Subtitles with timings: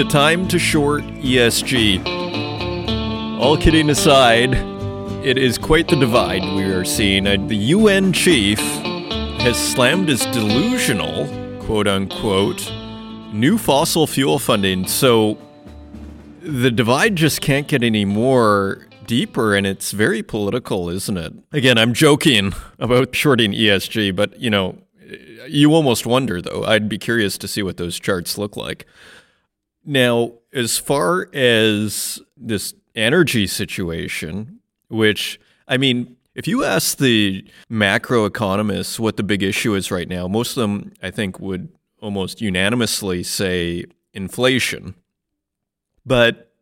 [0.00, 2.06] It time to short ESG?
[3.38, 4.54] All kidding aside,
[5.22, 7.26] it is quite the divide we are seeing.
[7.26, 8.58] Uh, the UN chief
[9.40, 11.26] has slammed as delusional,
[11.66, 12.72] quote unquote,
[13.34, 14.86] new fossil fuel funding.
[14.86, 15.36] So
[16.40, 21.34] the divide just can't get any more deeper and it's very political, isn't it?
[21.52, 24.78] Again, I'm joking about shorting ESG, but you know,
[25.46, 26.64] you almost wonder though.
[26.64, 28.86] I'd be curious to see what those charts look like.
[29.84, 38.98] Now, as far as this energy situation, which I mean, if you ask the macroeconomists
[38.98, 41.68] what the big issue is right now, most of them I think would
[42.00, 44.94] almost unanimously say inflation.
[46.04, 46.52] But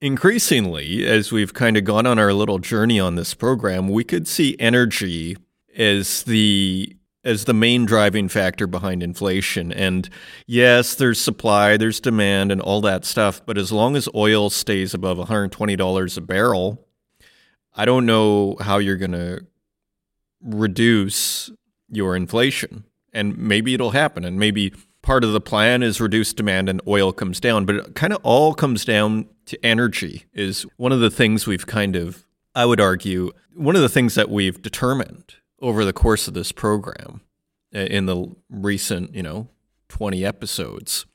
[0.00, 4.26] increasingly, as we've kind of gone on our little journey on this program, we could
[4.26, 5.36] see energy
[5.76, 6.95] as the
[7.26, 9.72] as the main driving factor behind inflation.
[9.72, 10.08] And
[10.46, 13.44] yes, there's supply, there's demand, and all that stuff.
[13.44, 16.86] But as long as oil stays above $120 a barrel,
[17.74, 19.44] I don't know how you're going to
[20.40, 21.50] reduce
[21.90, 22.84] your inflation.
[23.12, 24.24] And maybe it'll happen.
[24.24, 27.66] And maybe part of the plan is reduced demand and oil comes down.
[27.66, 31.66] But it kind of all comes down to energy is one of the things we've
[31.66, 36.28] kind of, I would argue, one of the things that we've determined over the course
[36.28, 37.20] of this program
[37.74, 39.48] uh, in the recent, you know,
[39.88, 41.06] 20 episodes.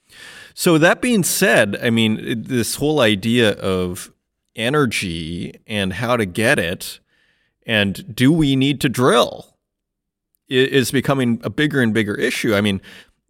[0.54, 4.12] So, that being said, I mean, this whole idea of
[4.56, 7.00] energy and how to get it
[7.66, 9.58] and do we need to drill
[10.50, 12.54] is becoming a bigger and bigger issue.
[12.54, 12.82] I mean,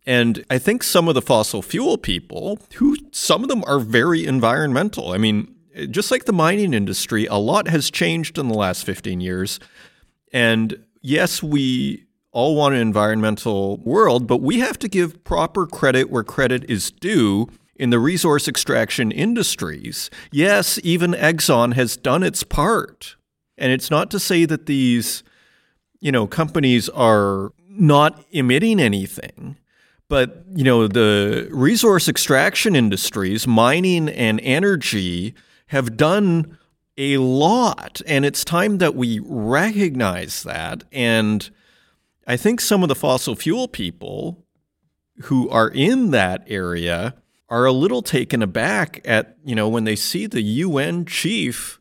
[0.05, 4.25] and I think some of the fossil fuel people, who some of them are very
[4.25, 5.11] environmental.
[5.11, 5.53] I mean,
[5.91, 9.59] just like the mining industry, a lot has changed in the last 15 years.
[10.33, 16.09] And yes, we all want an environmental world, but we have to give proper credit
[16.09, 20.09] where credit is due in the resource extraction industries.
[20.31, 23.15] Yes, even Exxon has done its part.
[23.57, 25.23] And it's not to say that these,
[25.99, 29.57] you know, companies are not emitting anything.
[30.07, 35.33] But, you know, the resource extraction industries, mining and energy,
[35.67, 36.57] have done
[37.01, 38.01] a lot.
[38.05, 40.83] And it's time that we recognize that.
[40.91, 41.49] And
[42.27, 44.45] I think some of the fossil fuel people
[45.23, 47.15] who are in that area
[47.49, 51.79] are a little taken aback at, you know, when they see the UN chief,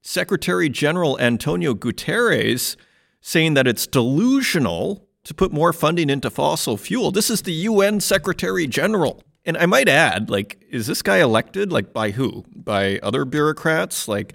[0.00, 2.76] Secretary General Antonio Guterres,
[3.20, 7.10] saying that it's delusional to put more funding into fossil fuel.
[7.10, 9.22] This is the UN Secretary General.
[9.44, 11.70] And I might add, like, is this guy elected?
[11.72, 12.44] Like, by who?
[12.54, 14.08] By other bureaucrats?
[14.08, 14.34] Like,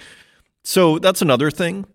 [0.64, 1.86] so that's another thing.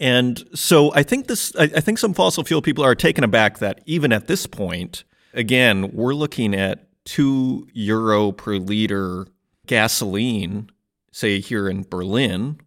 [0.00, 3.58] And so I think this, I, I think some fossil fuel people are taken aback
[3.58, 9.26] that even at this point, again, we're looking at two euro per liter
[9.66, 10.70] gasoline,
[11.12, 12.58] say here in Berlin,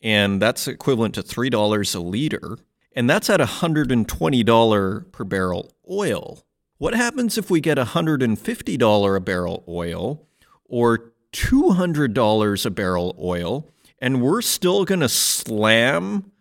[0.00, 2.58] and that's equivalent to $3 a liter
[2.94, 6.44] and that's at $120 per barrel oil.
[6.78, 10.26] What happens if we get $150 a barrel oil
[10.64, 13.70] or $200 a barrel oil
[14.00, 16.32] and we're still going to slam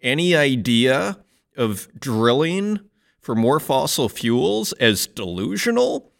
[0.00, 1.18] any idea
[1.56, 2.80] of drilling
[3.20, 6.12] for more fossil fuels as delusional?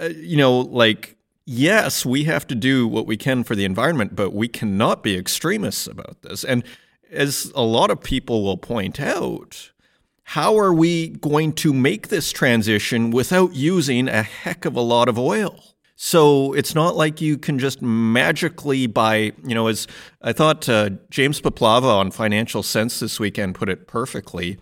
[0.00, 4.16] Uh, you know, like, yes, we have to do what we can for the environment,
[4.16, 6.42] but we cannot be extremists about this.
[6.44, 6.64] And
[7.10, 9.70] as a lot of people will point out,
[10.30, 15.08] how are we going to make this transition without using a heck of a lot
[15.08, 15.62] of oil?
[15.94, 19.86] So it's not like you can just magically buy, you know, as
[20.20, 24.58] I thought uh, James Puplava on Financial Sense this weekend put it perfectly.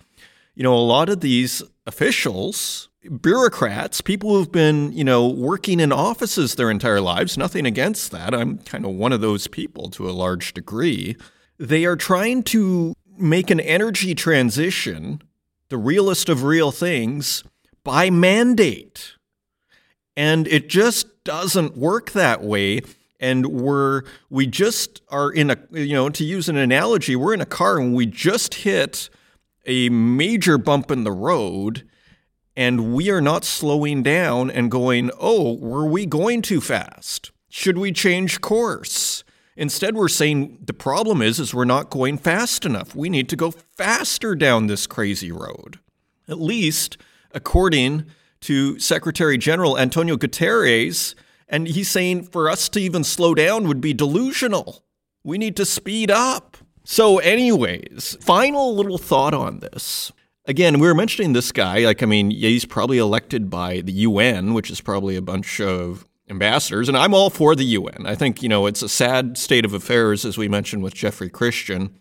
[0.55, 2.91] You know, a lot of these officials,
[3.23, 8.35] bureaucrats, people who've been, you know, working in offices their entire lives, nothing against that.
[8.35, 11.17] I'm kind of one of those people to a large degree.
[11.59, 15.23] They are trying to make an energy transition,
[15.75, 17.43] the realest of real things,
[17.83, 19.15] by mandate.
[20.17, 22.83] And it just doesn't work that way.
[23.19, 27.41] And we're, we just are in a, you know, to use an analogy, we're in
[27.41, 29.11] a car and we just hit
[29.67, 31.85] a major bump in the road
[32.55, 37.33] and we are not slowing down and going, oh, were we going too fast?
[37.49, 39.24] Should we change course?
[39.57, 42.95] Instead, we're saying the problem is is we're not going fast enough.
[42.95, 45.79] We need to go faster down this crazy road.
[46.29, 46.97] At least
[47.33, 48.07] according
[48.41, 51.15] to Secretary General Antonio Guterres,
[51.49, 54.85] and he's saying for us to even slow down would be delusional.
[55.23, 56.57] We need to speed up.
[56.85, 60.13] So, anyways, final little thought on this.
[60.47, 61.79] Again, we were mentioning this guy.
[61.87, 65.61] Like, I mean, yeah, he's probably elected by the UN, which is probably a bunch
[65.61, 68.07] of ambassadors, and I'm all for the UN.
[68.07, 71.29] I think, you know, it's a sad state of affairs, as we mentioned with Jeffrey
[71.29, 71.99] Christian,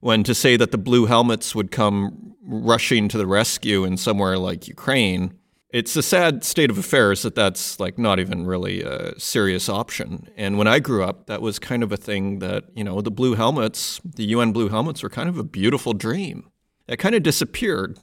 [0.00, 4.38] when to say that the blue helmets would come rushing to the rescue in somewhere
[4.38, 5.34] like Ukraine
[5.72, 10.28] it's a sad state of affairs that that's like not even really a serious option.
[10.36, 13.10] And when I grew up, that was kind of a thing that, you know, the
[13.10, 16.50] blue helmets, the UN blue helmets were kind of a beautiful dream.
[16.86, 17.98] That kind of disappeared.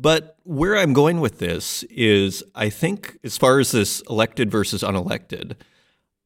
[0.00, 4.82] But where I'm going with this is I think, as far as this elected versus
[4.82, 5.54] unelected,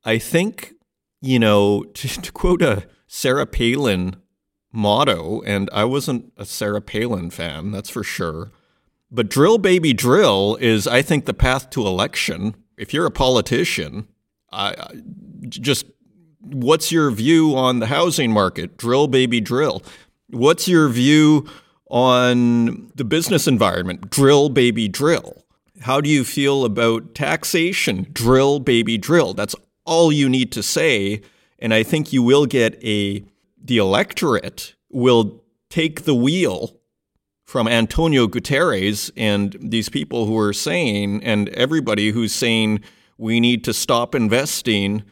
[0.05, 0.75] I think,
[1.21, 4.17] you know, to, to quote a Sarah Palin
[4.73, 8.53] motto, and I wasn't a Sarah Palin fan, that's for sure
[9.11, 12.55] but drill, baby, drill is, I think, the path to election.
[12.77, 14.07] If you're a politician,
[14.53, 14.75] I,
[15.49, 15.87] just
[16.41, 18.77] what's your view on the housing market?
[18.77, 19.83] Drill, baby, drill.
[20.29, 21.49] What's your view
[21.91, 24.11] on the business environment?
[24.11, 25.45] Drill, baby, drill.
[25.83, 28.07] How do you feel about taxation?
[28.13, 29.35] Drill, baby, drill.
[29.35, 29.55] That's
[29.85, 31.23] all you need to say.
[31.59, 33.25] And I think you will get a,
[33.63, 36.77] the electorate will take the wheel
[37.45, 42.81] from Antonio Guterres and these people who are saying, and everybody who's saying
[43.19, 45.03] we need to stop investing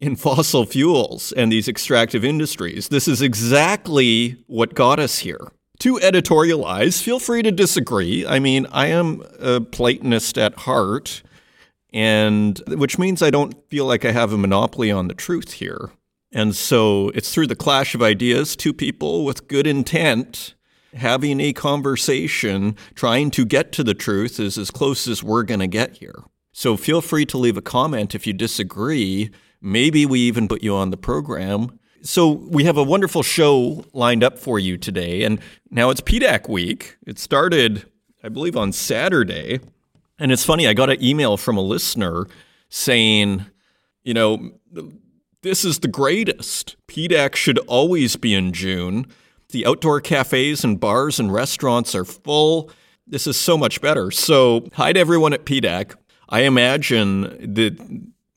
[0.00, 2.88] in fossil fuels and these extractive industries.
[2.88, 5.50] This is exactly what got us here.
[5.80, 8.26] To editorialize, feel free to disagree.
[8.26, 11.22] I mean, I am a Platonist at heart,
[11.92, 15.90] and which means I don't feel like I have a monopoly on the truth here.
[16.32, 20.54] And so it's through the clash of ideas, two people with good intent
[20.94, 25.60] having a conversation, trying to get to the truth is as close as we're going
[25.60, 26.22] to get here.
[26.52, 29.30] So feel free to leave a comment if you disagree.
[29.60, 31.78] Maybe we even put you on the program.
[32.04, 35.22] So we have a wonderful show lined up for you today.
[35.24, 35.40] And
[35.70, 36.98] now it's PDAC week.
[37.06, 37.86] It started,
[38.22, 39.60] I believe, on Saturday.
[40.18, 42.26] And it's funny, I got an email from a listener
[42.68, 43.46] saying,
[44.02, 44.50] you know,
[45.40, 46.76] this is the greatest.
[46.88, 49.06] PDAC should always be in June.
[49.48, 52.70] The outdoor cafes and bars and restaurants are full.
[53.06, 54.10] This is so much better.
[54.10, 55.94] So, hi to everyone at PDAC.
[56.28, 57.78] I imagine that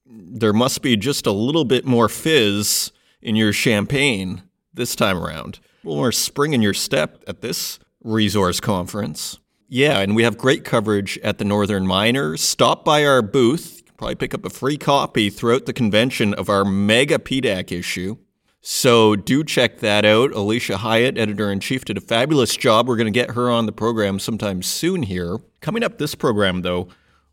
[0.06, 2.94] there must be just a little bit more fizz
[3.28, 4.42] in your champagne
[4.74, 5.60] this time around.
[5.84, 9.38] A little more spring in your step at this resource conference.
[9.68, 12.38] Yeah, and we have great coverage at the Northern Miner.
[12.38, 13.84] Stop by our booth.
[13.98, 18.16] Probably pick up a free copy throughout the convention of our mega PDAC issue.
[18.62, 20.32] So do check that out.
[20.32, 22.88] Alisha Hiyate, editor in chief, did a fabulous job.
[22.88, 25.38] We're going to get her on the program sometime soon here.
[25.60, 26.88] Coming up this program, though,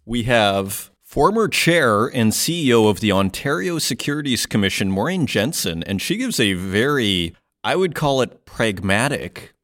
[0.05, 6.17] we have former chair and CEO of the Ontario Securities Commission, Maureen Jensen, and she
[6.17, 9.55] gives a very, I would call it pragmatic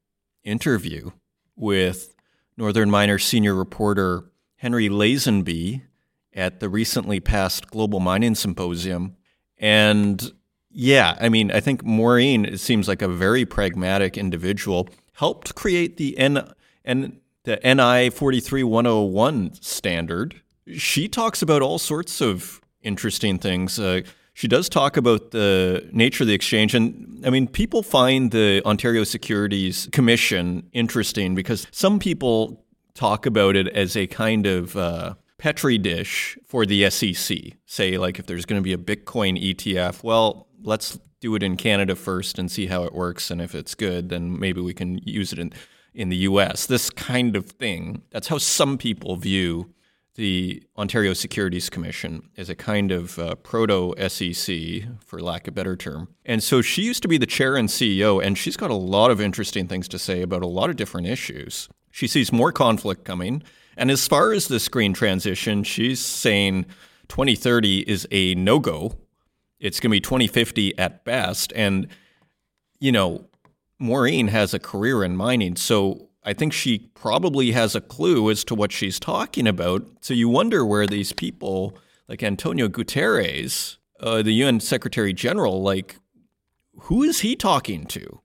[0.44, 1.10] interview
[1.56, 2.14] with
[2.56, 5.82] Northern Miner senior reporter Henry Lazenby
[6.32, 9.16] at the recently passed Global Mining Symposium.
[9.58, 10.30] And
[10.70, 14.88] yeah, I mean, I think Maureen it seems like a very pragmatic individual.
[15.14, 16.48] Helped create the N
[16.84, 20.42] and the NI 43101 standard.
[20.76, 23.78] She talks about all sorts of interesting things.
[23.78, 24.02] Uh,
[24.34, 26.74] she does talk about the nature of the exchange.
[26.74, 33.56] And I mean, people find the Ontario Securities Commission interesting because some people talk about
[33.56, 37.38] it as a kind of uh, petri dish for the SEC.
[37.66, 41.56] Say, like, if there's going to be a Bitcoin ETF, well, let's do it in
[41.56, 43.30] Canada first and see how it works.
[43.30, 45.52] And if it's good, then maybe we can use it in,
[45.94, 46.66] in the US.
[46.66, 48.02] This kind of thing.
[48.10, 49.74] That's how some people view
[50.20, 55.54] the Ontario Securities Commission as a kind of uh, proto SEC, for lack of a
[55.54, 56.08] better term.
[56.24, 59.10] And so she used to be the chair and CEO, and she's got a lot
[59.10, 61.68] of interesting things to say about a lot of different issues.
[61.90, 63.42] She sees more conflict coming.
[63.76, 66.66] And as far as the screen transition, she's saying
[67.08, 68.96] 2030 is a no go
[69.60, 71.52] it's going to be 2050 at best.
[71.54, 71.86] And,
[72.80, 73.26] you know,
[73.78, 75.56] Maureen has a career in mining.
[75.56, 79.86] So I think she probably has a clue as to what she's talking about.
[80.00, 81.76] So you wonder where these people,
[82.08, 85.96] like Antonio Guterres, uh, the UN Secretary General, like,
[86.82, 88.20] who is he talking to?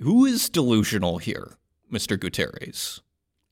[0.00, 1.56] Who is delusional here,
[1.92, 2.16] Mr.
[2.16, 3.00] Guterres?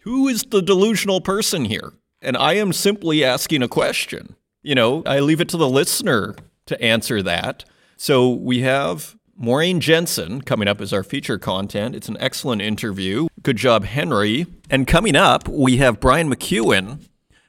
[0.01, 1.93] Who is the delusional person here?
[2.23, 4.37] And I am simply asking a question.
[4.63, 6.35] You know, I leave it to the listener
[6.67, 7.65] to answer that.
[7.97, 11.95] So we have Maureen Jensen coming up as our feature content.
[11.95, 13.29] It's an excellent interview.
[13.43, 14.47] Good job, Henry.
[14.71, 17.01] And coming up, we have Brian McEwen,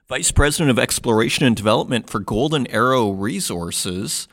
[0.09, 4.27] Vice President of Exploration and Development for Golden Arrow Resources.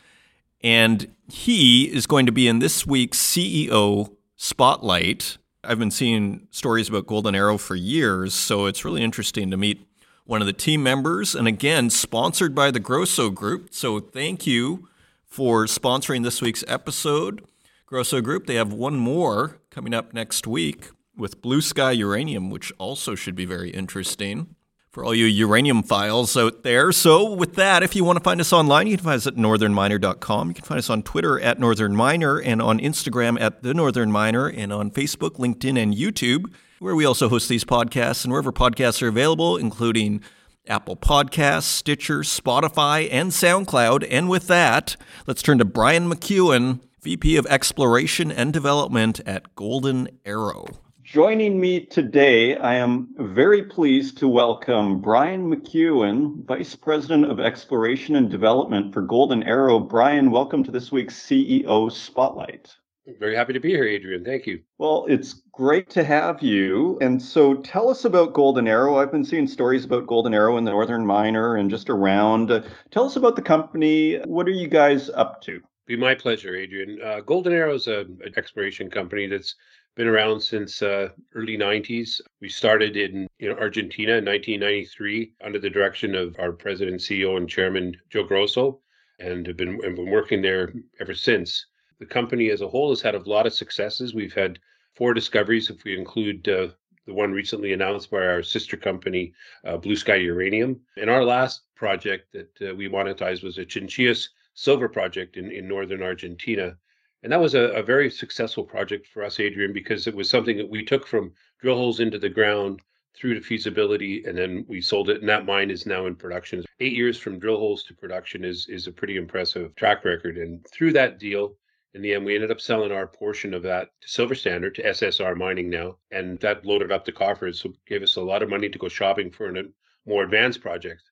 [0.62, 5.38] And he is going to be in this week's CEO Spotlight.
[5.62, 9.86] I've been seeing stories about Golden Arrow for years, so it's really interesting to meet
[10.26, 13.68] one of the team members, and again, sponsored by the Grosso Group.
[13.72, 14.88] So thank you
[15.34, 17.44] for sponsoring this week's episode.
[17.86, 22.72] Grosso Group, they have one more coming up next week with Blue Sky Uranium, which
[22.78, 24.54] also should be very interesting
[24.92, 26.92] for all you uranium files out there.
[26.92, 29.34] So, with that, if you want to find us online, you can find us at
[29.34, 30.48] northernminer.com.
[30.50, 34.12] You can find us on Twitter at Northern Miner and on Instagram at The Northern
[34.12, 36.44] Miner and on Facebook, LinkedIn, and YouTube,
[36.78, 40.22] where we also host these podcasts and wherever podcasts are available, including
[40.66, 44.06] Apple Podcasts, Stitcher, Spotify, and SoundCloud.
[44.10, 50.08] And with that, let's turn to Brian McEwen, VP of Exploration and Development at Golden
[50.24, 50.66] Arrow.
[51.02, 58.16] Joining me today, I am very pleased to welcome Brian McEwen, Vice President of Exploration
[58.16, 59.78] and Development for Golden Arrow.
[59.78, 62.74] Brian, welcome to this week's CEO Spotlight.
[63.20, 64.24] Very happy to be here, Adrian.
[64.24, 64.62] Thank you.
[64.78, 66.98] Well, it's great to have you.
[67.00, 68.96] And so tell us about Golden Arrow.
[68.96, 72.50] I've been seeing stories about Golden Arrow in the Northern Miner and just around.
[72.50, 74.16] Uh, tell us about the company.
[74.24, 75.60] What are you guys up to?
[75.86, 76.98] Be my pleasure, Adrian.
[77.00, 79.54] Uh, Golden Arrow is an exploration company that's
[79.94, 82.20] been around since uh, early 90s.
[82.40, 87.36] We started in you know, Argentina in 1993 under the direction of our president, CEO,
[87.36, 88.80] and chairman, Joe Grosso,
[89.20, 91.66] and have been, have been working there ever since.
[92.00, 94.14] The company as a whole has had a lot of successes.
[94.14, 94.58] We've had
[94.94, 96.68] four discoveries, if we include uh,
[97.06, 99.32] the one recently announced by our sister company,
[99.64, 100.80] uh, Blue Sky Uranium.
[100.96, 105.68] And our last project that uh, we monetized was a Chinchillas silver project in, in
[105.68, 106.76] northern Argentina.
[107.22, 110.56] And that was a, a, very successful project for us, Adrian, because it was something
[110.58, 112.80] that we took from drill holes into the ground
[113.16, 115.20] through to feasibility, and then we sold it.
[115.20, 116.64] And that mine is now in production.
[116.80, 120.36] Eight years from drill holes to production is is a pretty impressive track record.
[120.36, 121.56] And through that deal,
[121.94, 124.82] in the end, we ended up selling our portion of that to Silver Standard to
[124.82, 128.50] SSR Mining now, and that loaded up the coffers, so gave us a lot of
[128.50, 129.62] money to go shopping for a
[130.04, 131.02] more advanced project.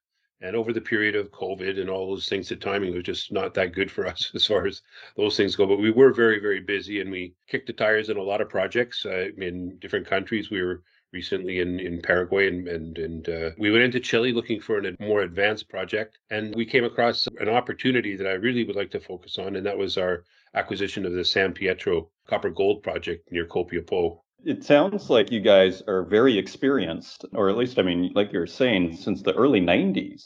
[0.40, 3.54] And over the period of COVID and all those things, the timing was just not
[3.54, 4.82] that good for us as far as
[5.16, 5.66] those things go.
[5.66, 8.48] But we were very, very busy and we kicked the tires in a lot of
[8.48, 10.50] projects uh, in different countries.
[10.50, 14.60] We were recently in, in Paraguay and and, and uh, we went into Chile looking
[14.60, 18.76] for a more advanced project and we came across an opportunity that I really would
[18.76, 22.82] like to focus on and that was our acquisition of the San Pietro copper gold
[22.82, 27.82] project near Copiapó it sounds like you guys are very experienced, or at least, I
[27.82, 30.24] mean, like you're saying, since the early 90s,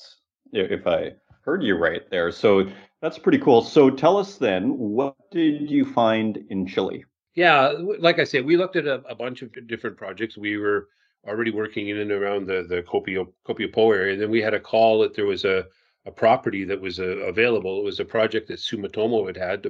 [0.53, 1.13] if I
[1.45, 2.31] heard you right there.
[2.33, 2.69] So
[3.01, 3.63] that's pretty cool.
[3.63, 7.05] So tell us then, what did you find in Chile?
[7.37, 10.39] Yeah, like I said, we looked at a, a bunch of different projects.
[10.39, 10.89] We were
[11.29, 14.15] already working in and around the the Copio, Copiapó area.
[14.15, 15.67] And then we had a call that there was a,
[16.07, 17.79] a property that was uh, available.
[17.79, 19.67] It was a project that Sumitomo had had.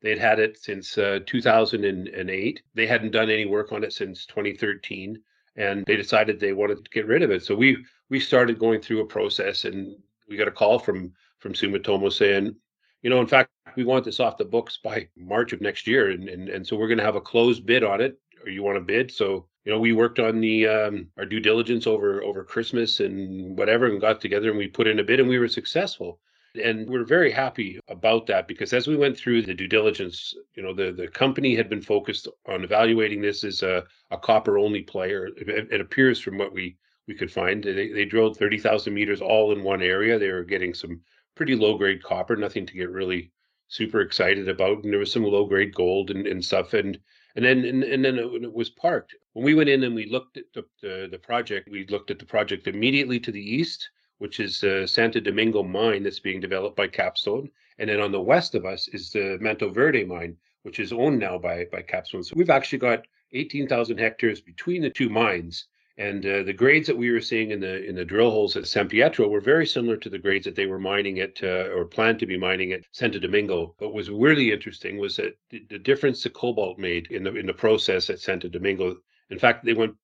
[0.00, 2.62] They'd had it since uh, 2008.
[2.74, 5.20] They hadn't done any work on it since 2013,
[5.56, 7.44] and they decided they wanted to get rid of it.
[7.44, 9.94] So we we started going through a process, and
[10.26, 12.56] we got a call from from Sumitomo saying,
[13.02, 16.10] you know, in fact, we want this off the books by March of next year,
[16.10, 18.18] and and, and so we're going to have a closed bid on it.
[18.44, 19.10] Or you want to bid?
[19.10, 23.56] So you know, we worked on the um, our due diligence over over Christmas and
[23.58, 26.20] whatever, and got together and we put in a bid, and we were successful.
[26.60, 30.64] And we're very happy about that because as we went through the due diligence, you
[30.64, 34.82] know, the, the company had been focused on evaluating this as a, a copper only
[34.82, 35.28] player.
[35.36, 36.76] It, it, appears from what we,
[37.06, 37.62] we could find.
[37.62, 40.18] They, they drilled 30,000 meters all in one area.
[40.18, 41.00] They were getting some
[41.34, 43.32] pretty low grade copper, nothing to get really
[43.68, 44.84] super excited about.
[44.84, 46.74] And there was some low grade gold and, and stuff.
[46.74, 46.98] And
[47.36, 49.14] and then and, and then it, it, was parked.
[49.32, 52.18] When we went in and we looked at the, the, the project, we looked at
[52.18, 53.88] the project immediately to the east
[54.20, 57.50] which is the Santo Domingo mine that's being developed by Capstone.
[57.78, 61.18] And then on the west of us is the Manto Verde mine, which is owned
[61.18, 62.22] now by, by Capstone.
[62.22, 65.68] So we've actually got 18,000 hectares between the two mines.
[65.98, 68.66] And uh, the grades that we were seeing in the in the drill holes at
[68.66, 71.84] San Pietro were very similar to the grades that they were mining at uh, or
[71.84, 73.74] planned to be mining at Santo Domingo.
[73.78, 77.52] What was really interesting was that the, difference the cobalt made in the in the
[77.52, 78.96] process at Santo Domingo.
[79.30, 79.94] In fact, they went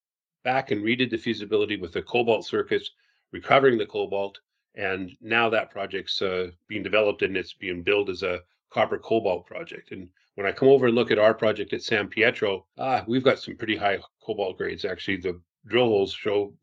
[0.44, 2.90] back and redid the feasibility with the cobalt circuits
[3.32, 4.38] recovering the cobalt.
[4.74, 9.46] And now that project's uh, being developed and it's being built as a copper cobalt
[9.46, 9.92] project.
[9.92, 13.24] And when I come over and look at our project at San Pietro, ah, we've
[13.24, 14.84] got some pretty high cobalt grades.
[14.84, 16.54] Actually, the drill holes show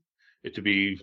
[0.43, 0.99] it to be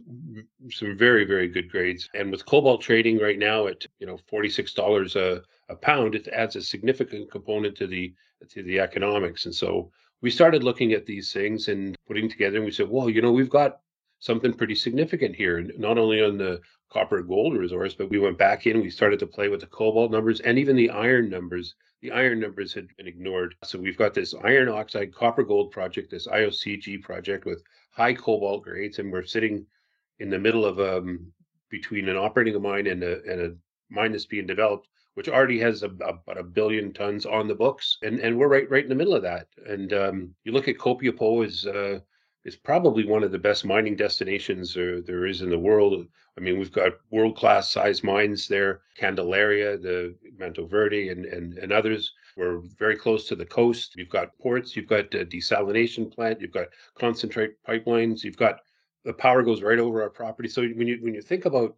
[0.71, 2.09] some very, very good grades.
[2.15, 6.15] And with cobalt trading right now at you know forty six dollars a a pound,
[6.15, 8.13] it adds a significant component to the
[8.51, 9.47] to the economics.
[9.47, 9.91] And so
[10.21, 13.33] we started looking at these things and putting together, and we said, well, you know,
[13.33, 13.81] we've got
[14.19, 16.61] something pretty significant here, not only on the
[16.93, 20.11] copper gold resource, but we went back in, we started to play with the cobalt
[20.11, 21.75] numbers and even the iron numbers.
[22.03, 23.55] The iron numbers had been ignored.
[23.65, 28.65] So we've got this iron oxide copper gold project, this IOCG project with high cobalt
[28.65, 29.67] grades, and we're sitting
[30.19, 31.33] in the middle of um,
[31.69, 33.55] between an operating mine and a, and a
[33.91, 37.99] mine that's being developed, which already has a, about a billion tons on the books,
[38.03, 39.49] and and we're right right in the middle of that.
[39.67, 42.01] And um, you look at Copiapo is uh,
[42.45, 46.07] is probably one of the best mining destinations there, there is in the world.
[46.41, 51.71] I mean, we've got world class size mines there, Candelaria, the Mantoverde, and, and and
[51.71, 52.15] others.
[52.35, 53.95] We're very close to the coast.
[53.95, 58.61] You've got ports, you've got a desalination plant, you've got concentrate pipelines, you've got
[59.05, 60.49] the power goes right over our property.
[60.49, 61.77] So when you when you think about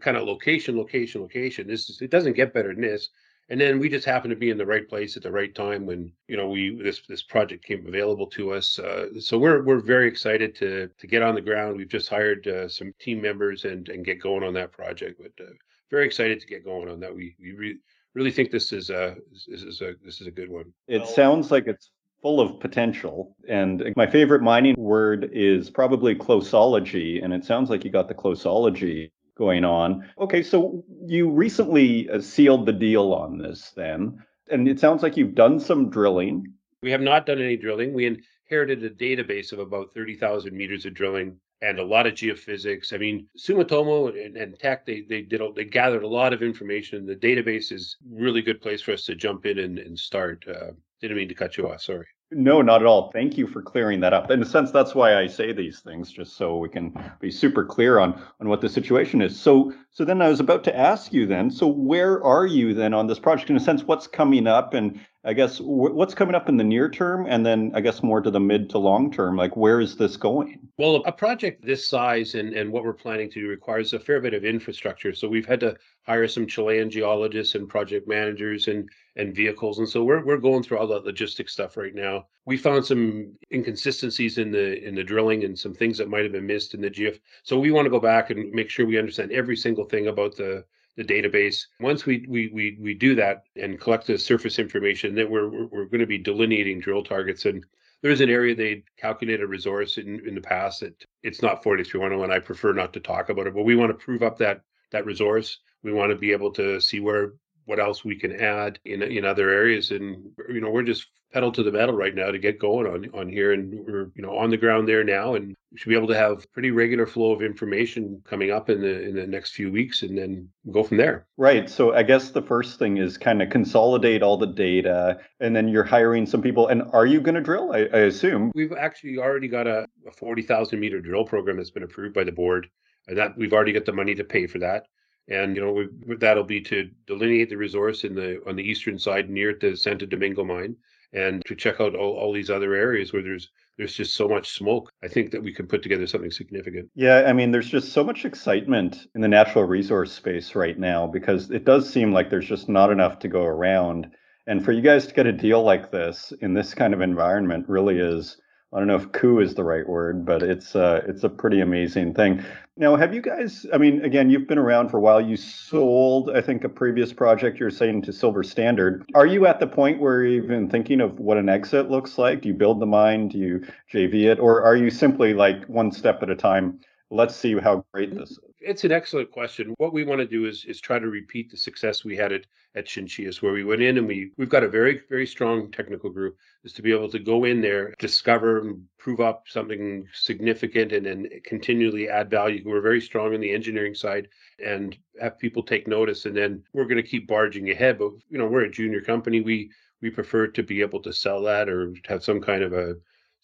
[0.00, 3.08] kind of location, location, location, this is, it doesn't get better than this.
[3.50, 5.84] And then we just happened to be in the right place at the right time
[5.84, 8.78] when you know we this this project came available to us.
[8.78, 11.76] Uh, so we're we're very excited to to get on the ground.
[11.76, 15.20] We've just hired uh, some team members and and get going on that project.
[15.20, 15.50] But uh,
[15.90, 17.14] very excited to get going on that.
[17.14, 17.78] We we re-
[18.14, 19.16] really think this is a
[19.48, 20.72] this is a this is a good one.
[20.88, 21.90] It sounds like it's
[22.24, 23.36] full of potential.
[23.50, 27.20] And my favorite mining word is probably closology.
[27.20, 30.08] And it sounds like you got the closology going on.
[30.18, 34.22] Okay, so you recently uh, sealed the deal on this then.
[34.50, 36.52] And it sounds like you've done some drilling.
[36.82, 37.94] We have not done any drilling.
[37.94, 42.92] We inherited a database of about 30,000 meters of drilling and a lot of geophysics.
[42.92, 47.06] I mean, Sumitomo and, and Teck, they they did they gathered a lot of information.
[47.06, 50.44] The database is really good place for us to jump in and, and start.
[50.46, 51.80] Uh, didn't mean to cut you off.
[51.80, 52.06] Sorry.
[52.30, 53.10] No, not at all.
[53.12, 54.30] Thank you for clearing that up.
[54.30, 57.64] In a sense, that's why I say these things, just so we can be super
[57.64, 59.38] clear on on what the situation is.
[59.38, 61.50] So, so then I was about to ask you then.
[61.50, 63.50] So, where are you then on this project?
[63.50, 66.90] In a sense, what's coming up, and I guess what's coming up in the near
[66.90, 69.36] term, and then I guess more to the mid to long term.
[69.36, 70.58] Like, where is this going?
[70.78, 74.20] Well, a project this size and and what we're planning to do requires a fair
[74.20, 75.14] bit of infrastructure.
[75.14, 79.78] So we've had to hire some Chilean geologists and project managers and and vehicles.
[79.78, 82.26] And so we're we're going through all that logistic stuff right now.
[82.44, 86.32] We found some inconsistencies in the in the drilling and some things that might have
[86.32, 87.18] been missed in the GF.
[87.42, 90.36] So we want to go back and make sure we understand every single thing about
[90.36, 90.64] the
[90.96, 91.66] the database.
[91.80, 95.86] Once we we we, we do that and collect the surface information, then we're we're,
[95.86, 97.64] going to be delineating drill targets and
[98.02, 102.30] there's an area they calculated a resource in, in the past that it's not 43101.
[102.30, 105.06] I prefer not to talk about it, but we want to prove up that that
[105.06, 105.60] resource.
[105.84, 107.34] We want to be able to see where
[107.66, 111.06] what else we can add in in other areas and uh, you know we're just
[111.32, 114.22] pedal to the metal right now to get going on on here and we're you
[114.22, 117.06] know on the ground there now and we should be able to have pretty regular
[117.06, 120.82] flow of information coming up in the in the next few weeks and then go
[120.84, 121.26] from there.
[121.36, 125.56] Right so i guess the first thing is kind of consolidate all the data and
[125.56, 127.72] then you're hiring some people and are you going to drill?
[127.72, 128.52] I, I, assume.
[128.54, 132.32] We've actually already got a, a 40000 meter drill program that's been approved by the
[132.32, 132.68] board
[133.08, 134.86] and that we've already got the money to pay for that
[135.28, 138.98] and you know we, that'll be to delineate the resource in the on the eastern
[138.98, 140.76] side near the Santo Domingo mine,
[141.12, 144.50] and to check out all, all these other areas where there's there's just so much
[144.50, 144.92] smoke.
[145.02, 146.90] I think that we can put together something significant.
[146.94, 151.06] Yeah, I mean, there's just so much excitement in the natural resource space right now
[151.06, 154.08] because it does seem like there's just not enough to go around.
[154.46, 157.68] And for you guys to get a deal like this in this kind of environment
[157.68, 158.36] really is
[158.74, 161.60] I don't know if coup is the right word, but it's uh, it's a pretty
[161.60, 162.44] amazing thing.
[162.76, 163.64] Now, have you guys?
[163.72, 165.20] I mean, again, you've been around for a while.
[165.20, 169.08] You sold, I think, a previous project you're saying to Silver Standard.
[169.14, 172.42] Are you at the point where you're even thinking of what an exit looks like?
[172.42, 173.28] Do you build the mine?
[173.28, 176.80] Do you JV it, or are you simply like one step at a time?
[177.12, 178.53] Let's see how great this is.
[178.66, 179.74] It's an excellent question.
[179.76, 182.46] What we want to do is is try to repeat the success we had at
[182.74, 186.08] at Chinchillas, where we went in and we we've got a very very strong technical
[186.08, 186.38] group.
[186.64, 191.04] Is to be able to go in there, discover and prove up something significant, and
[191.04, 192.62] then continually add value.
[192.64, 194.28] We're very strong on the engineering side
[194.64, 197.98] and have people take notice, and then we're going to keep barging ahead.
[197.98, 199.42] But you know, we're a junior company.
[199.42, 202.96] We we prefer to be able to sell that or have some kind of a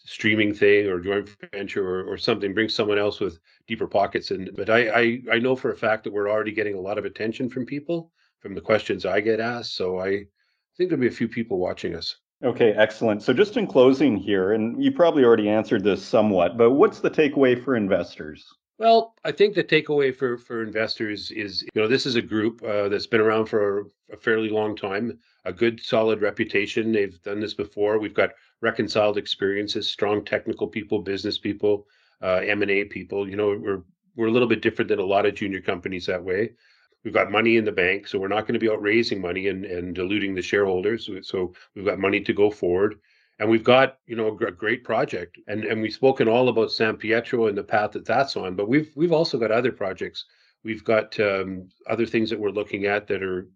[0.05, 4.31] streaming thing or joint venture or, or something bring someone else with deeper pockets.
[4.31, 6.99] And but I, I i know for a fact that we're already getting a lot
[6.99, 8.11] of attention from people
[8.41, 9.75] from the questions i get asked.
[9.75, 10.25] So i
[10.77, 12.17] think there'll be a few people watching us.
[12.43, 13.23] Okay excellent.
[13.23, 17.11] So just in closing here and you probably already answered this somewhat but what's the
[17.11, 18.47] takeaway for investors?
[18.81, 22.63] Well, I think the takeaway for for investors is, you know, this is a group
[22.63, 26.91] uh, that's been around for a fairly long time, a good solid reputation.
[26.91, 27.99] They've done this before.
[27.99, 28.31] We've got
[28.63, 31.87] reconciled experiences, strong technical people, business people,
[32.23, 33.29] uh, M and A people.
[33.29, 33.83] You know, we're
[34.17, 36.53] we're a little bit different than a lot of junior companies that way.
[37.05, 39.49] We've got money in the bank, so we're not going to be out raising money
[39.49, 41.09] and, and diluting the shareholders.
[41.23, 42.97] So we've got money to go forward,
[43.39, 45.39] and we've got you know a great project.
[45.47, 48.69] And and we've spoken all about San Pietro and the path that that's on, but
[48.69, 50.27] we've we've also got other projects.
[50.63, 53.49] We've got um, other things that we're looking at that are,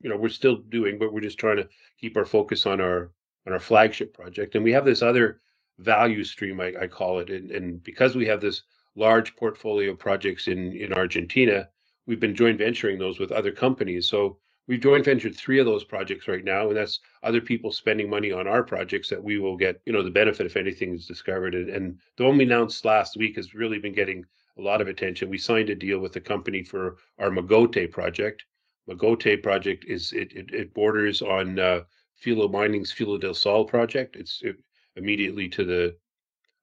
[0.00, 1.68] you know, we're still doing, but we're just trying to
[2.00, 3.12] keep our focus on our
[3.48, 4.54] on our flagship project.
[4.54, 5.40] And we have this other
[5.78, 7.30] value stream, I, I call it.
[7.30, 8.62] And, and because we have this
[8.94, 11.68] large portfolio of projects in in Argentina,
[12.06, 14.08] we've been joint venturing those with other companies.
[14.08, 18.10] So we've joint ventured three of those projects right now, and that's other people spending
[18.10, 21.06] money on our projects that we will get, you know, the benefit if anything is
[21.06, 21.54] discovered.
[21.54, 24.24] And, and the one we announced last week has really been getting
[24.58, 25.30] a lot of attention.
[25.30, 28.44] We signed a deal with a company for our Magote project.
[28.88, 31.80] Magote project is it it, it borders on uh,
[32.18, 34.16] Filo Mining's Filo del Sol project.
[34.16, 34.56] It's it,
[34.96, 35.96] immediately to the,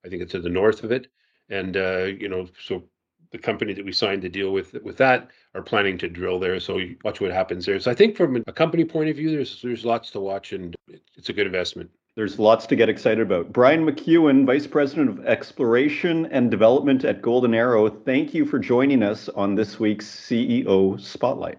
[0.04, 1.08] I think it's to the north of it,
[1.48, 2.84] and uh, you know so
[3.32, 6.60] the company that we signed the deal with with that are planning to drill there.
[6.60, 7.80] So watch what happens there.
[7.80, 10.76] So I think from a company point of view, there's there's lots to watch, and
[11.16, 11.90] it's a good investment.
[12.16, 13.52] There's lots to get excited about.
[13.52, 19.02] Brian McEwen, Vice President of Exploration and Development at Golden Arrow, thank you for joining
[19.02, 21.58] us on this week's CEO Spotlight.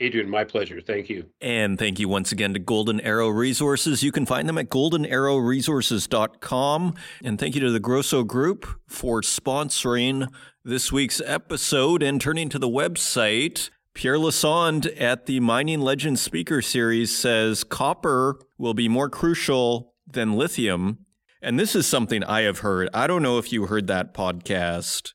[0.00, 0.80] Adrian, my pleasure.
[0.80, 1.26] Thank you.
[1.40, 4.02] And thank you once again to Golden Arrow Resources.
[4.02, 6.94] You can find them at goldenarrowresources.com.
[7.22, 10.26] And thank you to the Grosso Group for sponsoring
[10.64, 12.02] this week's episode.
[12.02, 18.40] And turning to the website, Pierre Lassonde at the Mining Legends Speaker Series says copper
[18.58, 21.06] will be more crucial than lithium.
[21.40, 22.88] And this is something I have heard.
[22.92, 25.12] I don't know if you heard that podcast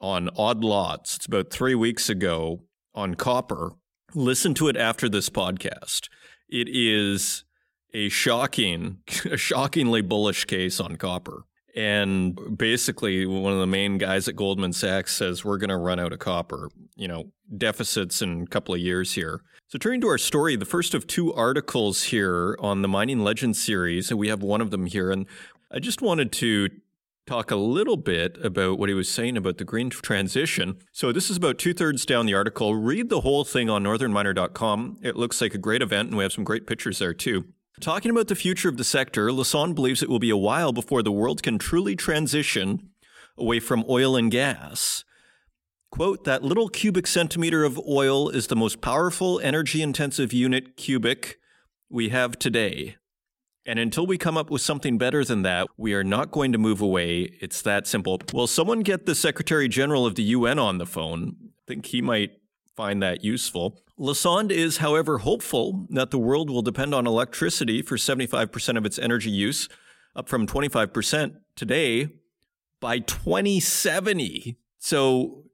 [0.00, 1.14] on Odd Lots.
[1.14, 3.76] It's about three weeks ago on copper
[4.14, 6.08] listen to it after this podcast.
[6.48, 7.44] It is
[7.94, 8.98] a shocking,
[9.30, 11.44] a shockingly bullish case on copper.
[11.74, 15.98] And basically, one of the main guys at Goldman Sachs says we're going to run
[15.98, 19.40] out of copper, you know, deficits in a couple of years here.
[19.68, 23.62] So, turning to our story, the first of two articles here on the Mining Legends
[23.62, 25.10] series, and we have one of them here.
[25.10, 25.24] And
[25.70, 26.68] I just wanted to
[27.26, 30.78] talk a little bit about what he was saying about the green transition.
[30.92, 32.74] So, this is about two thirds down the article.
[32.74, 34.98] Read the whole thing on northernminer.com.
[35.02, 37.44] It looks like a great event, and we have some great pictures there too.
[37.80, 41.02] Talking about the future of the sector, Lassonde believes it will be a while before
[41.02, 42.90] the world can truly transition
[43.38, 45.04] away from oil and gas.
[45.90, 51.38] Quote, that little cubic centimeter of oil is the most powerful energy intensive unit cubic
[51.90, 52.96] we have today.
[53.64, 56.58] And until we come up with something better than that, we are not going to
[56.58, 57.38] move away.
[57.40, 58.20] It's that simple.
[58.32, 61.36] Will someone get the Secretary General of the UN on the phone?
[61.40, 62.32] I think he might
[62.74, 63.80] find that useful.
[63.98, 68.98] Lassonde is, however, hopeful that the world will depend on electricity for 75% of its
[68.98, 69.68] energy use,
[70.16, 72.08] up from 25% today
[72.80, 74.56] by 2070.
[74.78, 75.44] So,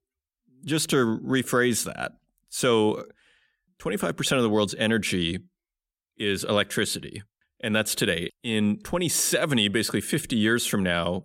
[0.64, 2.12] just to rephrase that,
[2.48, 3.04] so
[3.80, 5.40] 25% of the world's energy
[6.16, 7.22] is electricity
[7.60, 8.30] and that's today.
[8.42, 11.24] In 2070, basically 50 years from now,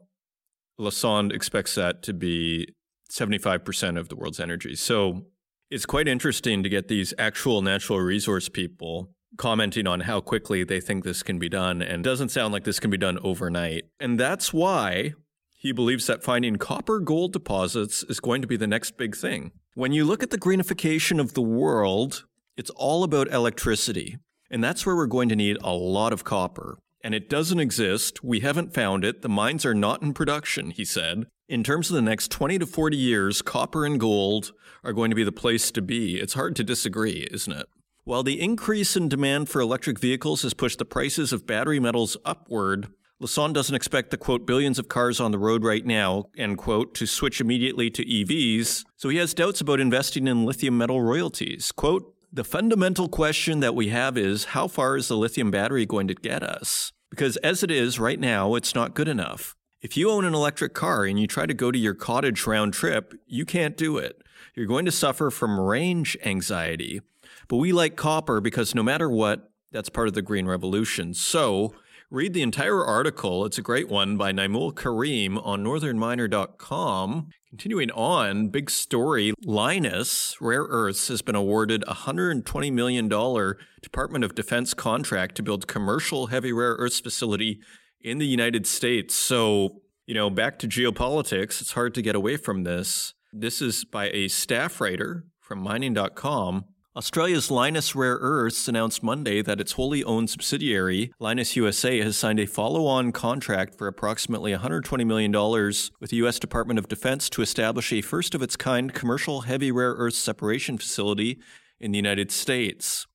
[0.79, 2.67] Lassonde expects that to be
[3.11, 4.75] 75% of the world's energy.
[4.75, 5.25] So
[5.69, 10.79] it's quite interesting to get these actual natural resource people commenting on how quickly they
[10.79, 13.83] think this can be done and doesn't sound like this can be done overnight.
[13.99, 15.13] And that's why
[15.55, 19.51] he believes that finding copper gold deposits is going to be the next big thing.
[19.75, 22.25] When you look at the greenification of the world,
[22.57, 24.17] it's all about electricity.
[24.53, 26.77] And that's where we're going to need a lot of copper.
[27.03, 28.23] And it doesn't exist.
[28.23, 29.23] We haven't found it.
[29.23, 31.25] The mines are not in production, he said.
[31.49, 35.15] In terms of the next 20 to 40 years, copper and gold are going to
[35.15, 36.19] be the place to be.
[36.19, 37.65] It's hard to disagree, isn't it?
[38.03, 42.15] While the increase in demand for electric vehicles has pushed the prices of battery metals
[42.23, 42.89] upward,
[43.19, 46.93] Lassonde doesn't expect the quote billions of cars on the road right now, end quote,
[46.95, 51.71] to switch immediately to EVs, so he has doubts about investing in lithium metal royalties.
[51.71, 56.07] Quote, the fundamental question that we have is how far is the lithium battery going
[56.07, 56.91] to get us?
[57.11, 59.55] Because as it is right now, it's not good enough.
[59.83, 62.73] If you own an electric car and you try to go to your cottage round
[62.73, 64.23] trip, you can't do it.
[64.55, 67.01] You're going to suffer from range anxiety.
[67.47, 71.13] But we like copper because no matter what, that's part of the green revolution.
[71.13, 71.75] So
[72.13, 73.43] Read the entire article.
[73.43, 77.29] It's a great one by Naimul Karim on northernminer.com.
[77.49, 84.35] Continuing on, big story Lynas Rare Earths has been awarded a $120 million Department of
[84.35, 87.61] Defense contract to build commercial heavy rare earths facility
[87.99, 89.15] in the United States.
[89.15, 93.15] So, you know, back to geopolitics, it's hard to get away from this.
[93.31, 96.65] This is by a staff writer from mining.com.
[96.95, 102.39] Australia's Lynas Rare Earths announced Monday that its wholly owned subsidiary, Lynas USA, has signed
[102.39, 105.31] a follow on contract for approximately $120 million
[105.99, 106.37] with the U.S.
[106.37, 110.77] Department of Defense to establish a first of its kind commercial heavy rare earth separation
[110.77, 111.39] facility
[111.79, 113.07] in the United States.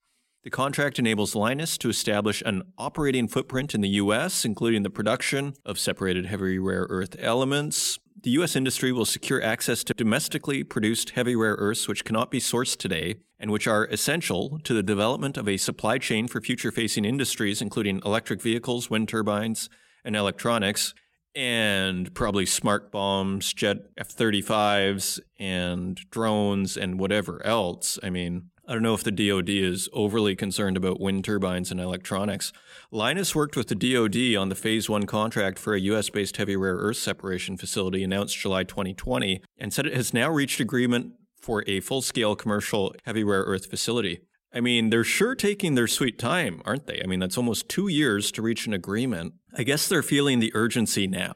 [0.43, 5.55] The contract enables Lynas to establish an operating footprint in the U.S., including the production
[5.65, 8.01] of separated heavy rare earth elements.
[8.29, 8.57] The U.S.
[8.57, 13.21] industry will secure access to domestically produced heavy rare earths which cannot be sourced today
[13.41, 17.63] and which are essential to the development of a supply chain for future facing industries,
[17.63, 19.71] including electric vehicles, wind turbines,
[20.05, 20.93] and electronics.
[21.35, 27.99] and probably smart bombs, jet F 35s, and drones, and whatever else.
[28.03, 31.81] I mean, I don't know if the DoD is overly concerned about wind turbines and
[31.81, 32.53] electronics.
[32.93, 36.55] Lynas worked with the DoD on the Phase 1 contract for a US based heavy
[36.55, 41.65] rare earth separation facility announced July 2020 and said it has now reached agreement for
[41.67, 44.21] a full scale commercial heavy rare earth facility.
[44.53, 47.01] I mean, they're sure taking their sweet time, aren't they?
[47.03, 49.33] I mean, that's almost two years to reach an agreement.
[49.57, 51.33] I guess they're feeling the urgency now.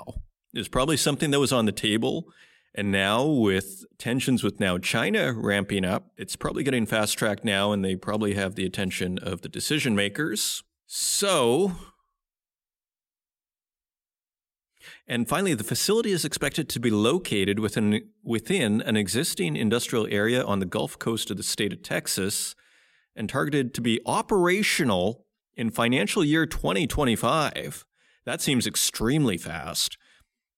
[0.52, 2.26] There's probably something that was on the table
[2.74, 7.72] and now with tensions with now China ramping up, it's probably getting fast tracked now
[7.72, 10.62] and they probably have the attention of the decision makers.
[10.86, 11.72] So,
[15.06, 20.42] and finally, the facility is expected to be located within, within an existing industrial area
[20.42, 22.54] on the Gulf Coast of the state of Texas
[23.14, 27.84] and targeted to be operational in financial year 2025.
[28.24, 29.98] That seems extremely fast.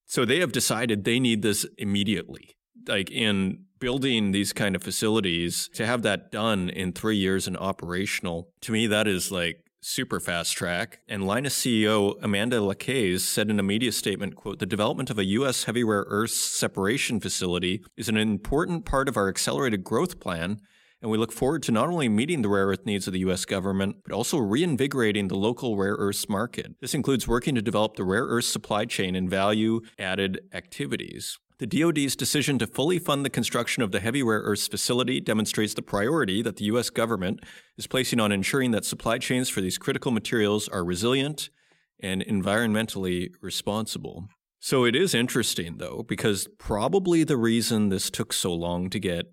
[0.07, 2.57] So they have decided they need this immediately.
[2.87, 7.57] Like in building these kind of facilities, to have that done in three years and
[7.57, 11.01] operational, to me, that is like super fast track.
[11.09, 15.25] And Lynas CEO Amanda Lacaze said in a media statement, quote, the development of a
[15.25, 15.65] U.S.
[15.65, 20.61] heavy rare earths separation facility is an important part of our accelerated growth plan
[21.05, 23.45] and we look forward to not only meeting the rare earth needs of the U.S.
[23.45, 26.77] government, but also reinvigorating the local rare earths market.
[26.81, 31.39] This includes working to develop the rare earth supply chain and value added activities.
[31.59, 35.75] The DoD's decision to fully fund the construction of the heavy rare earths facility demonstrates
[35.75, 36.89] the priority that the U.S.
[36.89, 37.41] government
[37.77, 41.51] is placing on ensuring that supply chains for these critical materials are resilient
[42.01, 44.29] and environmentally responsible.
[44.59, 49.27] So it is interesting, though, because probably the reason this took so long to get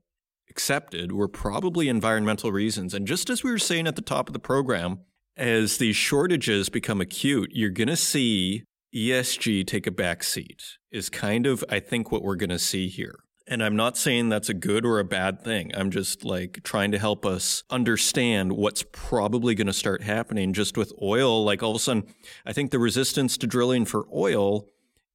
[0.52, 2.94] accepted were probably environmental reasons.
[2.94, 5.00] And just as we were saying at the top of the program,
[5.38, 10.62] as these shortages become acute, you're going to see ESG take a back seat,
[10.92, 13.20] is kind of, I think, what we're going to see here.
[13.48, 15.72] And I'm not saying that's a good or a bad thing.
[15.74, 20.78] I'm just like trying to help us understand what's probably going to start happening just
[20.78, 21.44] with oil.
[21.44, 22.04] Like all of a sudden,
[22.46, 24.68] I think the resistance to drilling for oil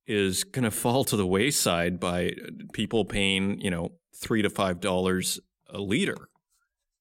[0.07, 2.33] is going to fall to the wayside by
[2.72, 6.29] people paying, you know, three to five dollars a liter,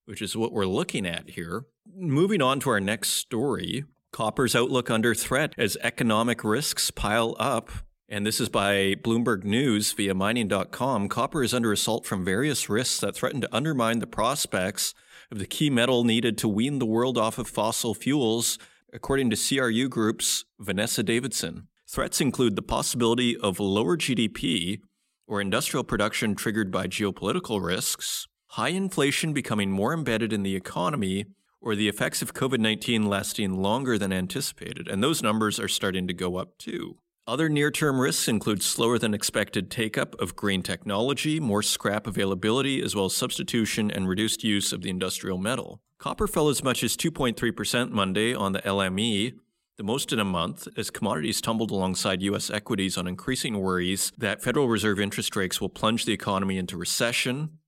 [0.06, 1.66] which is what we're looking at here.
[1.96, 7.70] Moving on to our next story copper's outlook under threat as economic risks pile up.
[8.08, 11.10] And this is by Bloomberg News via mining.com.
[11.10, 14.94] Copper is under assault from various risks that threaten to undermine the prospects
[15.30, 18.58] of the key metal needed to wean the world off of fossil fuels,
[18.94, 21.68] according to CRU Group's Vanessa Davidson.
[21.86, 24.80] Threats include the possibility of lower GDP
[25.28, 31.26] or industrial production triggered by geopolitical risks, high inflation becoming more embedded in the economy,
[31.62, 34.88] or the effects of COVID 19 lasting longer than anticipated.
[34.88, 36.98] And those numbers are starting to go up too.
[37.28, 42.06] Other near term risks include slower than expected take up of green technology, more scrap
[42.06, 45.82] availability, as well as substitution and reduced use of the industrial metal.
[45.98, 49.34] Copper fell as much as 2.3% Monday on the LME,
[49.78, 52.50] the most in a month, as commodities tumbled alongside U.S.
[52.50, 57.60] equities on increasing worries that Federal Reserve interest rates will plunge the economy into recession.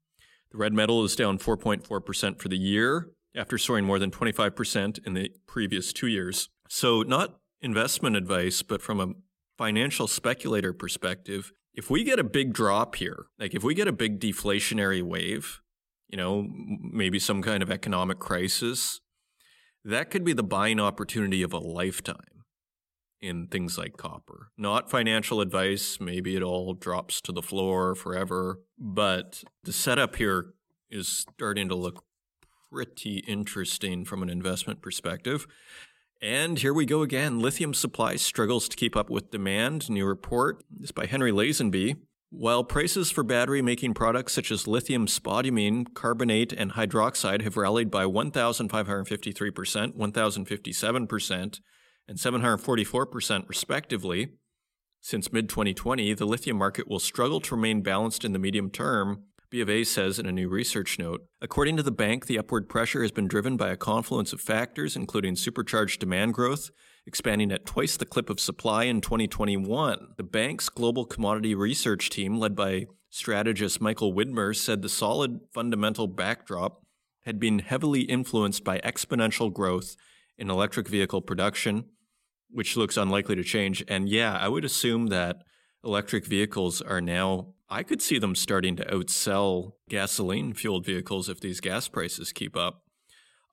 [0.52, 5.14] The red metal is down 4.4% for the year after soaring more than 25% in
[5.14, 6.50] the previous two years.
[6.70, 9.14] So, not investment advice, but from a
[9.58, 13.94] financial speculator perspective, if we get a big drop here, like if we get a
[13.94, 15.62] big deflationary wave,
[16.08, 19.02] you know, maybe some kind of economic crisis,
[19.88, 22.44] that could be the buying opportunity of a lifetime
[23.22, 24.52] in things like copper.
[24.58, 30.54] Not financial advice, maybe it all drops to the floor forever, but the setup here
[30.90, 32.04] is starting to look
[32.72, 35.48] pretty interesting from an investment perspective.
[36.22, 37.40] And here we go again.
[37.40, 39.90] Lithium supply struggles to keep up with demand.
[39.90, 41.96] New report is by Henry Lazenby.
[42.30, 47.90] While prices for battery making products such as lithium spodumene, carbonate, and hydroxide have rallied
[47.90, 51.60] by 1,553%, 1,057%,
[52.10, 54.30] and 744% respectively,
[55.00, 59.24] since mid 2020, the lithium market will struggle to remain balanced in the medium term
[59.50, 61.26] B of A says in a new research note.
[61.42, 64.98] According to the bank, the upward pressure has been driven by a confluence of factors,
[64.98, 66.70] including supercharged demand growth,
[67.08, 70.10] expanding at twice the clip of supply in 2021.
[70.18, 76.08] The bank's global commodity research team, led by strategist Michael Widmer, said the solid fundamental
[76.08, 76.84] backdrop
[77.22, 79.96] had been heavily influenced by exponential growth
[80.38, 81.86] in electric vehicle production,
[82.50, 83.84] which looks unlikely to change.
[83.88, 85.44] And yeah, I would assume that
[85.84, 91.42] electric vehicles are now I could see them starting to outsell gasoline fueled vehicles if
[91.42, 92.84] these gas prices keep up.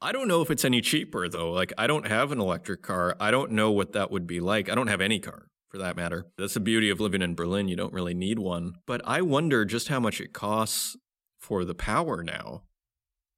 [0.05, 1.51] I don't know if it's any cheaper though.
[1.51, 3.17] Like I don't have an electric car.
[3.19, 4.69] I don't know what that would be like.
[4.69, 6.27] I don't have any car for that matter.
[6.37, 7.69] That's the beauty of living in Berlin.
[7.69, 8.75] You don't really need one.
[8.87, 10.99] But I wonder just how much it costs
[11.39, 12.65] for the power now.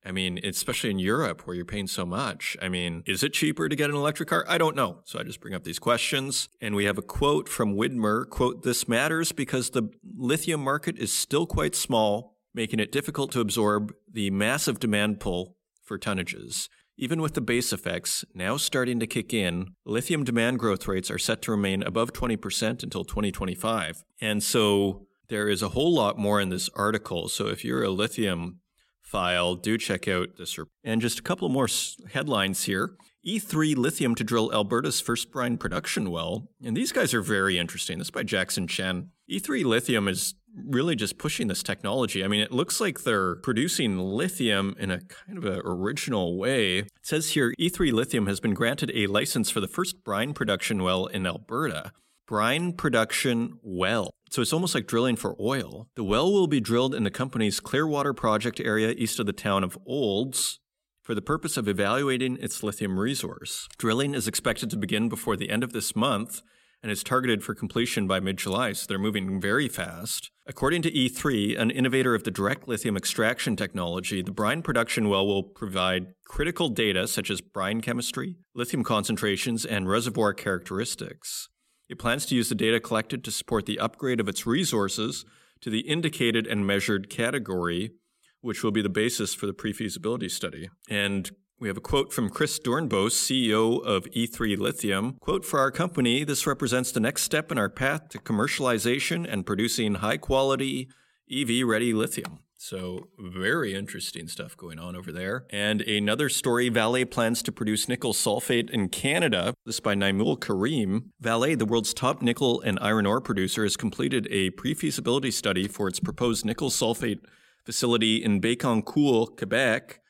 [0.04, 2.56] I mean, especially in Europe where you're paying so much.
[2.60, 4.44] I mean, is it cheaper to get an electric car?
[4.48, 5.02] I don't know.
[5.04, 6.48] So I just bring up these questions.
[6.60, 11.12] And we have a quote from Widmer, quote, this matters because the lithium market is
[11.12, 15.55] still quite small, making it difficult to absorb the massive demand pull
[15.86, 16.68] for tonnages.
[16.98, 21.18] Even with the base effects now starting to kick in, lithium demand growth rates are
[21.18, 24.02] set to remain above 20% until 2025.
[24.20, 27.28] And so there is a whole lot more in this article.
[27.28, 28.60] So if you're a lithium
[29.02, 30.58] file, do check out this.
[30.82, 31.68] And just a couple more
[32.12, 32.96] headlines here.
[33.26, 36.48] E3 Lithium to drill Alberta's first brine production well.
[36.64, 37.98] And these guys are very interesting.
[37.98, 39.10] This is by Jackson Chen.
[39.28, 42.24] E3 Lithium is really just pushing this technology.
[42.24, 46.78] I mean, it looks like they're producing lithium in a kind of an original way.
[46.78, 50.82] It says here E3 Lithium has been granted a license for the first brine production
[50.82, 51.92] well in Alberta.
[52.26, 54.10] Brine production well.
[54.30, 55.86] So it's almost like drilling for oil.
[55.94, 59.62] The well will be drilled in the company's Clearwater project area east of the town
[59.62, 60.58] of Olds
[61.02, 63.68] for the purpose of evaluating its lithium resource.
[63.78, 66.42] Drilling is expected to begin before the end of this month
[66.82, 70.30] and is targeted for completion by mid July, so they're moving very fast.
[70.46, 75.26] According to E3, an innovator of the direct lithium extraction technology, the brine production well
[75.26, 81.48] will provide critical data such as brine chemistry, lithium concentrations, and reservoir characteristics.
[81.88, 85.24] It plans to use the data collected to support the upgrade of its resources
[85.60, 87.92] to the indicated and measured category,
[88.40, 90.68] which will be the basis for the pre feasibility study.
[90.88, 95.16] And we have a quote from Chris Doornbos, CEO of E3 Lithium.
[95.20, 99.46] Quote, for our company, this represents the next step in our path to commercialization and
[99.46, 100.88] producing high quality
[101.30, 102.40] EV ready lithium.
[102.58, 105.46] So, very interesting stuff going on over there.
[105.50, 109.54] And another story Vale plans to produce nickel sulfate in Canada.
[109.64, 111.12] This by Naimul Karim.
[111.20, 115.68] Vale, the world's top nickel and iron ore producer, has completed a pre feasibility study
[115.68, 117.20] for its proposed nickel sulfate
[117.64, 120.00] facility in Bécancour, Quebec.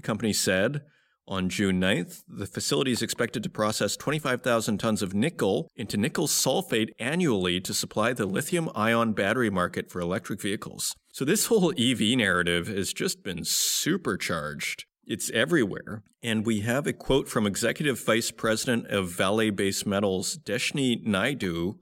[0.00, 0.80] The company said
[1.28, 6.26] on June 9th, the facility is expected to process 25,000 tons of nickel into nickel
[6.26, 10.96] sulfate annually to supply the lithium ion battery market for electric vehicles.
[11.12, 14.86] So this whole EV narrative has just been supercharged.
[15.04, 16.02] It's everywhere.
[16.22, 21.74] And we have a quote from Executive Vice President of Vale Base Metals, Deshni Naidu.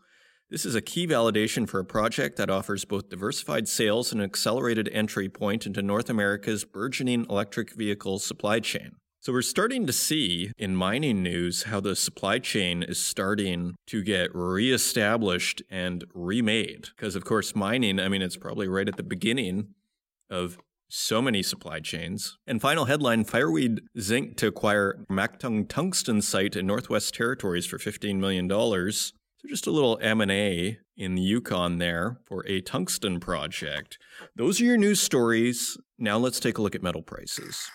[0.50, 4.24] This is a key validation for a project that offers both diversified sales and an
[4.24, 8.92] accelerated entry point into North America's burgeoning electric vehicle supply chain.
[9.20, 14.02] So we're starting to see in mining news how the supply chain is starting to
[14.02, 16.88] get reestablished and remade.
[16.96, 19.74] Because of course, mining, I mean, it's probably right at the beginning
[20.30, 20.56] of
[20.88, 22.38] so many supply chains.
[22.46, 28.16] And final headline, Fireweed Zinc to acquire Mactung Tungsten site in Northwest Territories for $15
[28.16, 28.48] million.
[29.38, 33.96] So just a little M&A in the Yukon there for a tungsten project.
[34.34, 35.78] Those are your news stories.
[35.96, 37.70] Now let's take a look at metal prices.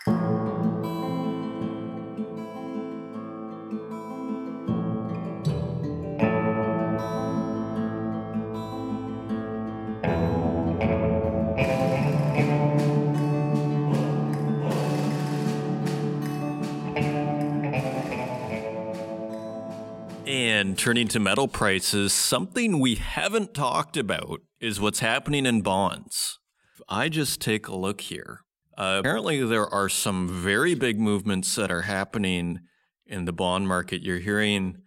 [20.74, 26.40] And turning to metal prices, something we haven't talked about is what's happening in bonds.
[26.74, 28.40] If I just take a look here,
[28.76, 32.62] uh, apparently there are some very big movements that are happening
[33.06, 34.02] in the bond market.
[34.02, 34.78] You're hearing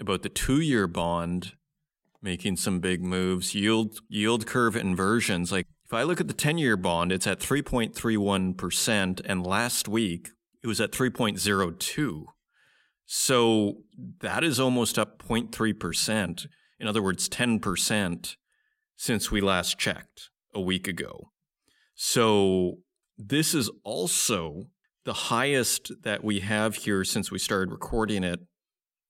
[0.00, 1.52] about the two-year bond
[2.22, 5.52] making some big moves, yield yield curve inversions.
[5.52, 10.30] Like if I look at the 10-year bond, it's at 3.31% and last week
[10.62, 12.24] it was at 3.02.
[13.10, 13.84] So
[14.20, 16.46] that is almost up 0.3%.
[16.78, 18.36] In other words, 10%
[18.96, 21.30] since we last checked a week ago.
[21.94, 22.80] So
[23.16, 24.66] this is also
[25.06, 28.40] the highest that we have here since we started recording it,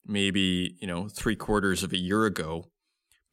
[0.06, 2.66] maybe, you know, three quarters of a year ago,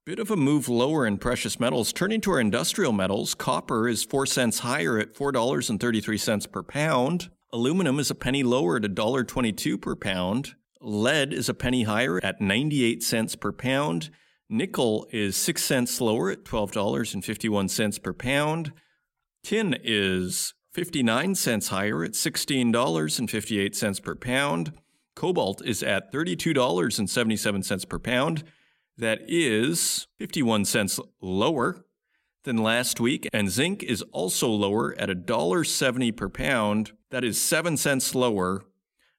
[0.07, 1.91] bit of a move lower in precious metals.
[1.91, 7.31] Turning to our industrial metals, copper is 4 cents higher at $4.33 per pound.
[7.55, 10.57] Aluminum is a penny lower at $1.22 per pound.
[10.83, 14.11] Lead is a penny higher at 98 cents per pound.
[14.51, 18.73] Nickel is 6 cents lower at $12.51 per pound.
[19.43, 24.73] Tin is 59 cents higher at $16.58 per pound.
[25.17, 28.45] Cobalt is at $32.77 per pound.
[28.97, 31.85] That is 51 cents lower
[32.45, 33.29] than last week.
[33.33, 36.93] And zinc is also lower at $1.70 per pound.
[37.11, 38.65] That is 7 cents lower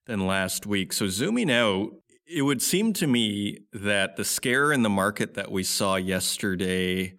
[0.05, 0.93] than last week.
[0.93, 1.89] So zooming out,
[2.27, 7.17] it would seem to me that the scare in the market that we saw yesterday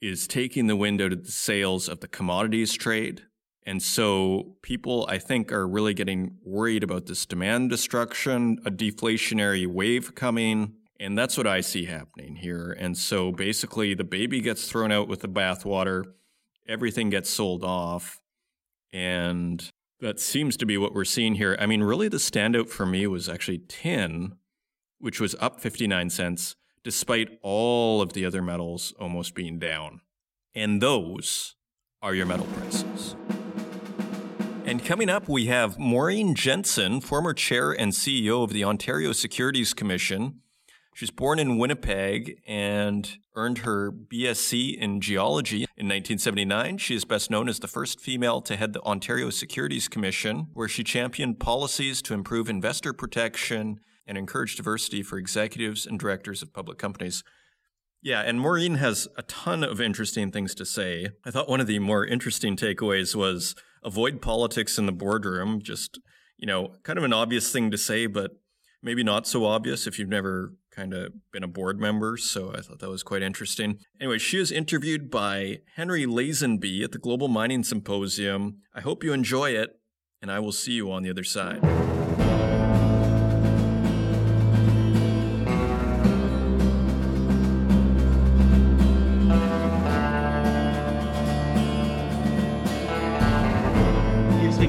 [0.00, 3.22] is taking the wind out of the sails of the commodities trade.
[3.66, 9.66] And so people, I think, are really getting worried about this demand destruction, a deflationary
[9.66, 10.74] wave coming.
[11.04, 12.74] And that's what I see happening here.
[12.80, 16.04] And so basically, the baby gets thrown out with the bathwater,
[16.66, 18.22] everything gets sold off.
[18.90, 21.58] And that seems to be what we're seeing here.
[21.60, 24.36] I mean, really, the standout for me was actually tin,
[24.98, 30.00] which was up 59 cents, despite all of the other metals almost being down.
[30.54, 31.54] And those
[32.00, 33.14] are your metal prices.
[34.64, 39.74] And coming up, we have Maureen Jensen, former chair and CEO of the Ontario Securities
[39.74, 40.40] Commission.
[40.94, 46.78] She was born in Winnipeg and earned her BSc in geology in 1979.
[46.78, 50.68] She is best known as the first female to head the Ontario Securities Commission, where
[50.68, 56.52] she championed policies to improve investor protection and encourage diversity for executives and directors of
[56.52, 57.24] public companies.
[58.00, 61.08] Yeah, and Maureen has a ton of interesting things to say.
[61.26, 65.60] I thought one of the more interesting takeaways was avoid politics in the boardroom.
[65.60, 65.98] Just,
[66.36, 68.30] you know, kind of an obvious thing to say, but
[68.80, 72.16] maybe not so obvious if you've never kind of been a board member.
[72.16, 73.78] So I thought that was quite interesting.
[74.00, 78.58] Anyway, she was interviewed by Henry Lazenby at the Global Mining Symposium.
[78.74, 79.78] I hope you enjoy it,
[80.20, 82.03] and I will see you on the other side.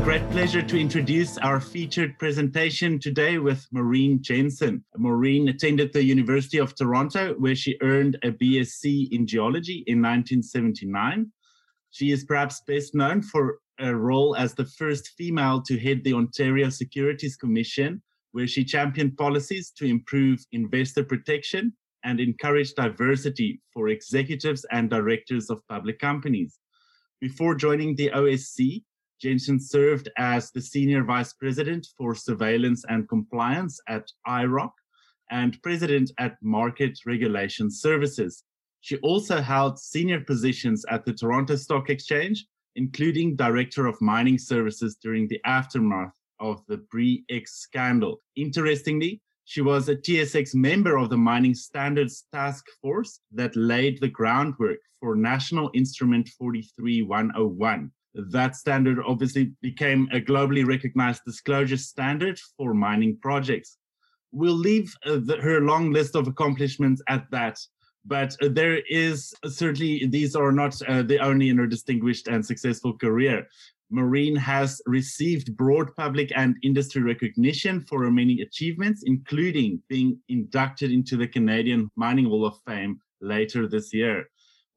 [0.06, 4.86] Great pleasure to introduce our featured presentation today with Maureen Jensen.
[4.95, 11.32] Maureen attended the University of Toronto, where she earned a BSc in geology in 1979.
[11.89, 16.14] She is perhaps best known for a role as the first female to head the
[16.14, 17.99] Ontario Securities Commission,
[18.32, 25.49] where she championed policies to improve investor protection and encourage diversity for executives and directors
[25.49, 26.60] of public companies.
[27.20, 28.84] Before joining the OSC,
[29.22, 34.72] Jensen served as the Senior Vice President for Surveillance and Compliance at IIROC
[35.32, 38.43] and President at Market Regulation Services.
[38.82, 42.45] She also held senior positions at the Toronto Stock Exchange,
[42.76, 48.22] including Director of Mining Services during the aftermath of the Bre-X scandal.
[48.36, 54.07] Interestingly, she was a TSX member of the Mining Standards Task Force that laid the
[54.07, 62.74] groundwork for National Instrument 43101, that standard obviously became a globally recognized disclosure standard for
[62.74, 63.78] mining projects.
[64.32, 67.59] We'll leave uh, the, her long list of accomplishments at that.
[68.05, 72.28] But uh, there is uh, certainly, these are not uh, the only in her distinguished
[72.28, 73.47] and successful career.
[73.91, 80.91] Maureen has received broad public and industry recognition for her many achievements, including being inducted
[80.91, 84.28] into the Canadian Mining Hall of Fame later this year.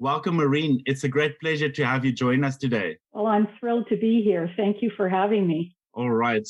[0.01, 0.81] Welcome, Maureen.
[0.87, 2.99] It's a great pleasure to have you join us today.
[3.13, 4.49] Well, I'm thrilled to be here.
[4.57, 5.75] Thank you for having me.
[5.93, 6.47] All right.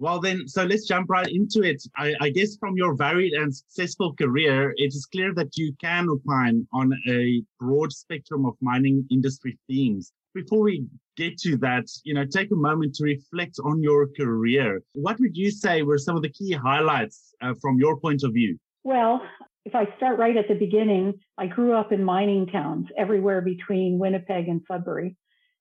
[0.00, 1.80] Well, then, so let's jump right into it.
[1.96, 6.08] I, I, guess from your varied and successful career, it is clear that you can
[6.08, 10.12] opine on a broad spectrum of mining industry themes.
[10.34, 10.84] Before we
[11.16, 14.82] get to that, you know, take a moment to reflect on your career.
[14.94, 18.32] What would you say were some of the key highlights uh, from your point of
[18.32, 18.58] view?
[18.82, 19.22] Well,
[19.68, 23.98] if I start right at the beginning, I grew up in mining towns everywhere between
[23.98, 25.14] Winnipeg and Sudbury.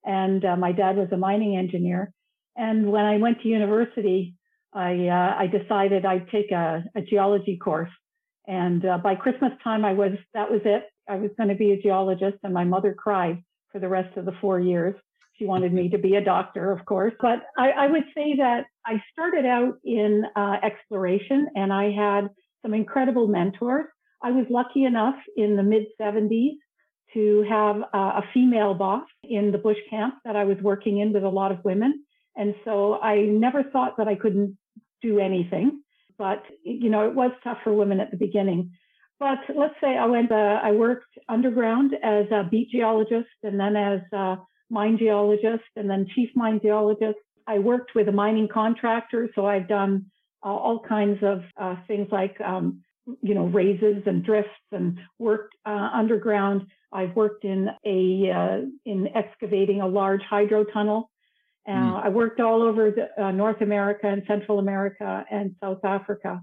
[0.06, 2.14] And uh, my dad was a mining engineer.
[2.56, 4.36] And when I went to university,
[4.74, 7.90] I, uh, I decided I'd take a, a geology course.
[8.48, 10.84] And uh, by Christmas time, I was, that was it.
[11.10, 13.44] I was going to be a geologist and my mother cried
[13.74, 14.96] for the rest of the four years.
[15.38, 17.14] She wanted me to be a doctor, of course.
[17.20, 22.30] But I, I would say that I started out in uh, exploration and I had
[22.62, 23.88] some incredible mentors.
[24.22, 26.58] I was lucky enough in the mid 70s
[27.14, 31.24] to have a female boss in the bush camp that I was working in with
[31.24, 32.04] a lot of women.
[32.36, 34.58] And so I never thought that I couldn't
[35.02, 35.82] do anything.
[36.18, 38.72] But, you know, it was tough for women at the beginning.
[39.20, 43.76] But let's say I went, uh, I worked underground as a beat geologist and then
[43.76, 44.38] as a
[44.70, 47.18] mine geologist and then chief mine geologist.
[47.48, 49.30] I worked with a mining contractor.
[49.34, 50.08] So I've done
[50.46, 52.84] uh, all kinds of uh, things like, um,
[53.22, 56.68] you know, raises and drifts and worked uh, underground.
[56.92, 61.10] I've worked in a, uh, in excavating a large hydro tunnel.
[61.68, 62.06] Mm.
[62.06, 66.42] I worked all over the, uh, North America and Central America and South Africa.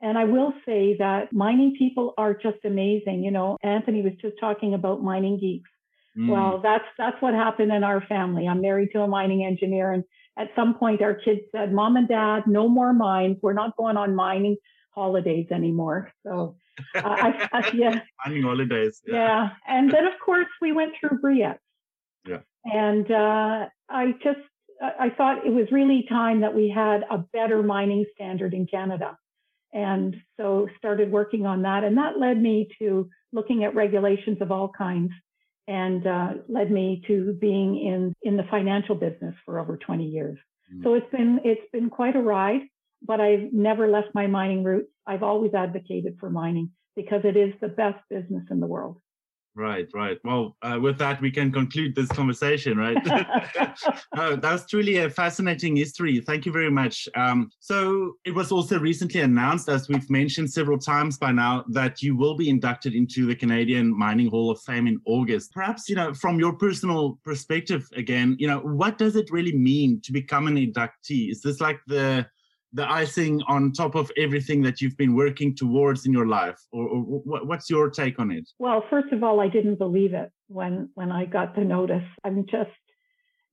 [0.00, 3.22] And I will say that mining people are just amazing.
[3.22, 5.70] You know, Anthony was just talking about mining geeks.
[6.18, 6.28] Mm.
[6.28, 8.46] Well, that's that's what happened in our family.
[8.46, 10.04] I'm married to a mining engineer, and
[10.36, 13.38] at some point, our kids said, "Mom and Dad, no more mines.
[13.42, 14.56] We're not going on mining
[14.94, 16.56] holidays anymore." So,
[16.94, 19.00] uh, I, I, yeah, mining holidays.
[19.06, 19.14] Yeah.
[19.14, 19.48] yeah.
[19.66, 21.60] and then of course we went through Bre-X.
[22.26, 24.40] Yeah, and uh, I just
[24.82, 29.16] I thought it was really time that we had a better mining standard in Canada.
[29.72, 31.84] And so started working on that.
[31.84, 35.10] And that led me to looking at regulations of all kinds
[35.66, 40.38] and uh, led me to being in, in the financial business for over 20 years.
[40.72, 40.84] Mm.
[40.84, 42.60] So it's been, it's been quite a ride,
[43.04, 44.90] but I've never left my mining roots.
[45.06, 49.00] I've always advocated for mining because it is the best business in the world.
[49.56, 50.18] Right, right.
[50.24, 52.96] Well, uh, with that, we can conclude this conversation, right?
[54.16, 56.20] oh, that's truly a fascinating history.
[56.20, 57.08] Thank you very much.
[57.14, 62.02] Um, so, it was also recently announced, as we've mentioned several times by now, that
[62.02, 65.52] you will be inducted into the Canadian Mining Hall of Fame in August.
[65.52, 70.00] Perhaps, you know, from your personal perspective, again, you know, what does it really mean
[70.00, 71.30] to become an inductee?
[71.30, 72.26] Is this like the
[72.74, 76.58] the icing on top of everything that you've been working towards in your life?
[76.72, 77.02] Or, or,
[77.44, 78.48] what's your take on it?
[78.58, 82.08] Well first of all i didn't believe it when when i got the notice.
[82.24, 82.70] I'm just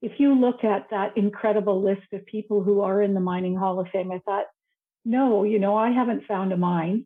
[0.01, 3.79] if you look at that incredible list of people who are in the mining hall
[3.79, 4.45] of fame i thought
[5.05, 7.05] no you know i haven't found a mine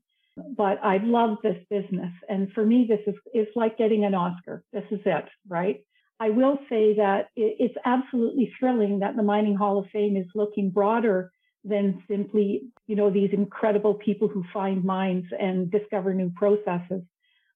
[0.58, 2.14] but i love this business.
[2.30, 4.64] And for me this is it's like getting an oscar.
[4.72, 5.84] This is it right?
[6.20, 10.70] I will say that it's absolutely thrilling that the Mining Hall of Fame is looking
[10.70, 11.30] broader
[11.68, 17.02] than simply, you know, these incredible people who find mines and discover new processes.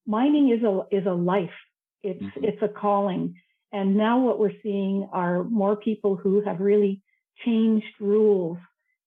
[0.05, 1.49] Mining is a is a life.
[2.01, 2.43] It's mm-hmm.
[2.43, 3.35] it's a calling.
[3.71, 7.03] And now what we're seeing are more people who have really
[7.45, 8.57] changed rules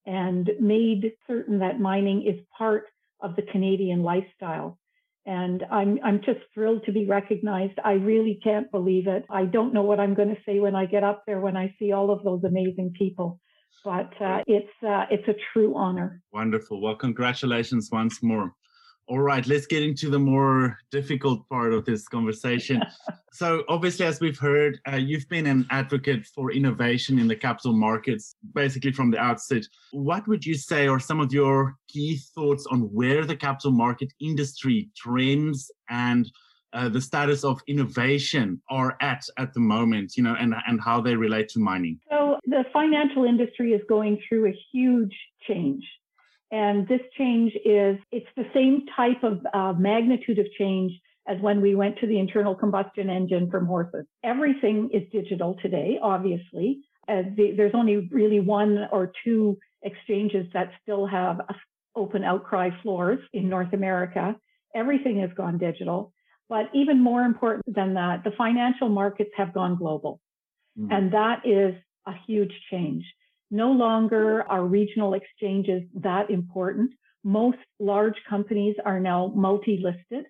[0.07, 2.85] and made certain that mining is part
[3.21, 4.79] of the Canadian lifestyle.
[5.27, 7.79] And I'm I'm just thrilled to be recognized.
[7.85, 9.25] I really can't believe it.
[9.29, 11.75] I don't know what I'm going to say when I get up there when I
[11.81, 13.41] see all of those amazing people
[13.85, 16.22] but uh, it's uh, it's a true honor.
[16.33, 16.80] Wonderful.
[16.80, 18.55] Well, congratulations once more.
[19.09, 22.80] All right, let's get into the more difficult part of this conversation.
[23.33, 27.72] so, obviously, as we've heard, uh, you've been an advocate for innovation in the capital
[27.72, 29.64] markets, basically from the outset.
[29.91, 34.12] What would you say are some of your key thoughts on where the capital market
[34.20, 36.30] industry trends and
[36.73, 41.01] uh, the status of innovation are at at the moment, you know, and, and how
[41.01, 41.99] they relate to mining?
[42.11, 45.14] So the financial industry is going through a huge
[45.47, 45.85] change.
[46.51, 50.93] And this change is, it's the same type of uh, magnitude of change
[51.27, 54.05] as when we went to the internal combustion engine from horses.
[54.23, 56.81] Everything is digital today, obviously.
[57.09, 61.41] Uh, the, there's only really one or two exchanges that still have
[61.97, 64.37] open outcry floors in North America.
[64.75, 66.12] Everything has gone digital.
[66.53, 70.21] But even more important than that, the financial markets have gone global.
[70.79, 70.93] Mm-hmm.
[70.93, 71.75] And that is
[72.07, 73.05] a huge change.
[73.51, 76.91] No longer are regional exchanges that important.
[77.25, 80.27] Most large companies are now multi-listed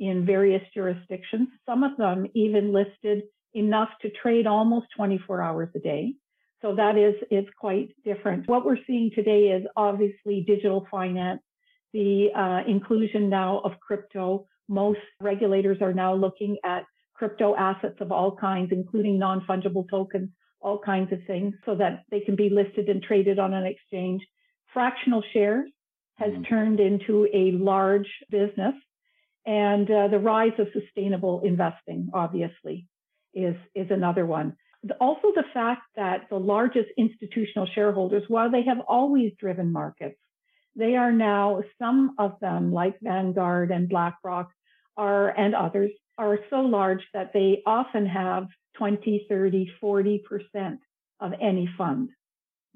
[0.00, 1.46] in various jurisdictions.
[1.66, 3.22] Some of them even listed
[3.54, 6.14] enough to trade almost 24 hours a day.
[6.62, 8.48] So that is, is quite different.
[8.48, 11.42] What we're seeing today is obviously digital finance,
[11.92, 18.12] the uh, inclusion now of crypto, most regulators are now looking at crypto assets of
[18.12, 22.48] all kinds, including non fungible tokens, all kinds of things, so that they can be
[22.48, 24.22] listed and traded on an exchange.
[24.72, 25.68] Fractional shares
[26.16, 26.42] has mm-hmm.
[26.44, 28.74] turned into a large business.
[29.46, 32.86] And uh, the rise of sustainable investing, obviously,
[33.34, 34.56] is, is another one.
[35.00, 40.18] Also, the fact that the largest institutional shareholders, while they have always driven markets,
[40.76, 44.50] they are now, some of them, like Vanguard and BlackRock,
[45.00, 48.46] are and others are so large that they often have
[48.76, 50.20] 20, 30, 40%
[51.20, 52.10] of any fund.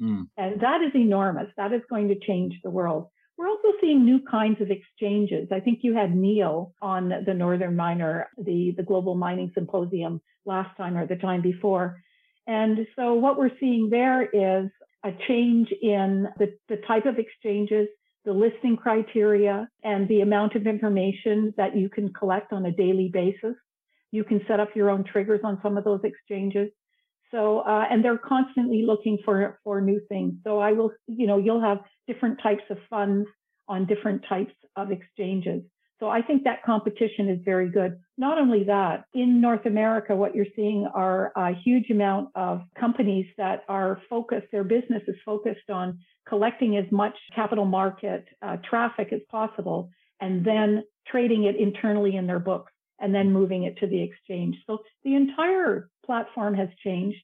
[0.01, 0.29] Mm.
[0.37, 1.49] And that is enormous.
[1.57, 3.09] That is going to change the world.
[3.37, 5.49] We're also seeing new kinds of exchanges.
[5.53, 10.77] I think you had Neil on the Northern Miner, the, the Global Mining Symposium last
[10.77, 12.01] time or the time before.
[12.47, 14.70] And so what we're seeing there is
[15.05, 17.89] a change in the, the type of exchanges,
[18.25, 23.11] the listing criteria, and the amount of information that you can collect on a daily
[23.12, 23.55] basis.
[24.12, 26.70] You can set up your own triggers on some of those exchanges.
[27.31, 30.35] So, uh, and they're constantly looking for, for new things.
[30.45, 33.27] So I will, you know, you'll have different types of funds
[33.66, 35.62] on different types of exchanges.
[36.01, 37.99] So I think that competition is very good.
[38.18, 43.27] Not only that, in North America, what you're seeing are a huge amount of companies
[43.39, 45.99] that are focused, their business is focused on
[46.29, 52.27] collecting as much capital market uh, traffic as possible and then trading it internally in
[52.27, 54.57] their books and then moving it to the exchange.
[54.66, 57.18] So the entire platform has changed.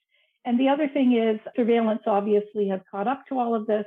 [0.45, 3.85] And the other thing is surveillance obviously has caught up to all of this.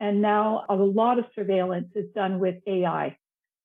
[0.00, 3.16] And now a lot of surveillance is done with AI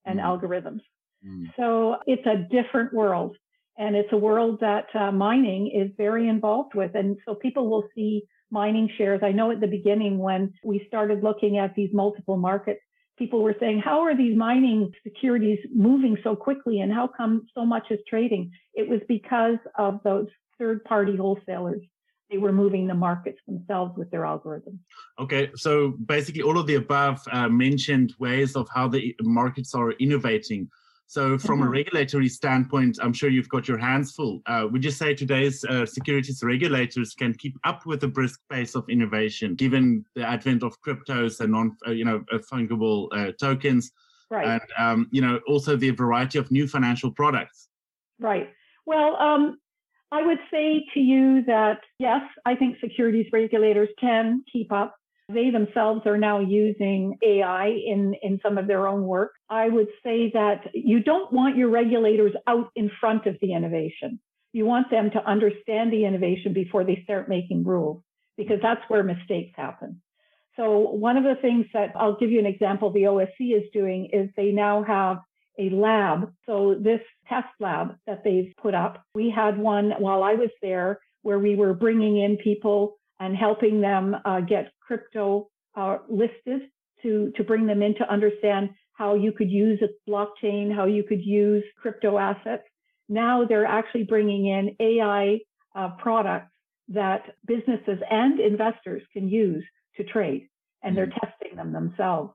[0.05, 0.23] and mm.
[0.23, 0.81] algorithms.
[1.25, 1.51] Mm.
[1.57, 3.35] So it's a different world.
[3.77, 6.95] And it's a world that uh, mining is very involved with.
[6.95, 9.21] And so people will see mining shares.
[9.23, 12.81] I know at the beginning when we started looking at these multiple markets,
[13.17, 17.65] people were saying, how are these mining securities moving so quickly and how come so
[17.65, 18.51] much is trading?
[18.73, 20.27] It was because of those
[20.59, 21.81] third party wholesalers.
[22.29, 24.79] They were moving the markets themselves with their algorithms.
[25.17, 29.91] Okay, so basically, all of the above uh, mentioned ways of how the markets are
[29.93, 30.69] innovating.
[31.09, 31.67] So, from mm-hmm.
[31.67, 34.41] a regulatory standpoint, I'm sure you've got your hands full.
[34.45, 38.75] Uh, would you say today's uh, securities regulators can keep up with the brisk pace
[38.75, 43.31] of innovation, given the advent of cryptos and non, uh, you know, uh, fungible uh,
[43.39, 43.89] tokens,
[44.29, 44.45] right.
[44.47, 47.69] and um, you know, also the variety of new financial products?
[48.19, 48.49] Right.
[48.85, 49.59] Well, um,
[50.11, 54.93] I would say to you that yes, I think securities regulators can keep up.
[55.29, 59.33] They themselves are now using AI in, in some of their own work.
[59.49, 64.19] I would say that you don't want your regulators out in front of the innovation.
[64.53, 68.01] You want them to understand the innovation before they start making rules,
[68.37, 70.01] because that's where mistakes happen.
[70.55, 74.09] So one of the things that I'll give you an example the OSC is doing
[74.11, 75.17] is they now have
[75.59, 76.33] a lab.
[76.45, 80.99] So this test lab that they've put up, we had one while I was there
[81.21, 86.61] where we were bringing in people and helping them uh, get crypto uh, listed
[87.03, 91.03] to, to bring them in to understand how you could use a blockchain, how you
[91.03, 92.63] could use crypto assets.
[93.09, 95.39] Now they're actually bringing in AI
[95.75, 96.51] uh, products
[96.89, 99.63] that businesses and investors can use
[99.97, 100.47] to trade,
[100.83, 101.25] and they're mm-hmm.
[101.25, 102.33] testing them themselves.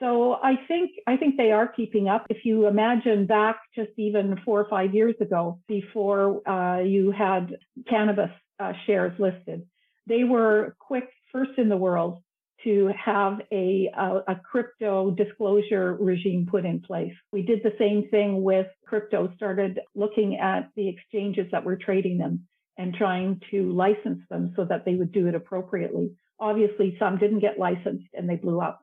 [0.00, 2.26] So I think I think they are keeping up.
[2.28, 7.56] If you imagine back just even four or five years ago, before uh, you had
[7.88, 9.66] cannabis uh, shares listed,
[10.06, 12.22] they were quick first in the world
[12.62, 17.12] to have a, a, a, crypto disclosure regime put in place.
[17.30, 22.16] We did the same thing with crypto, started looking at the exchanges that were trading
[22.16, 22.44] them
[22.78, 26.12] and trying to license them so that they would do it appropriately.
[26.40, 28.80] Obviously, some didn't get licensed and they blew up.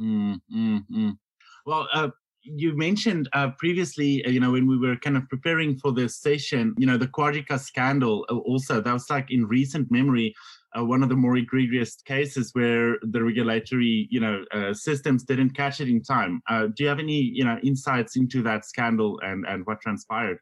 [0.00, 1.18] mm, mm, mm.
[1.66, 2.10] Well, uh,
[2.42, 6.16] you mentioned uh, previously, uh, you know, when we were kind of preparing for this
[6.16, 10.34] session, you know, the Quadriga scandal uh, also, that was like in recent memory,
[10.78, 15.50] uh, one of the more egregious cases where the regulatory, you know, uh, systems didn't
[15.50, 16.40] catch it in time.
[16.48, 20.38] Uh, do you have any, you know, insights into that scandal and, and what transpired?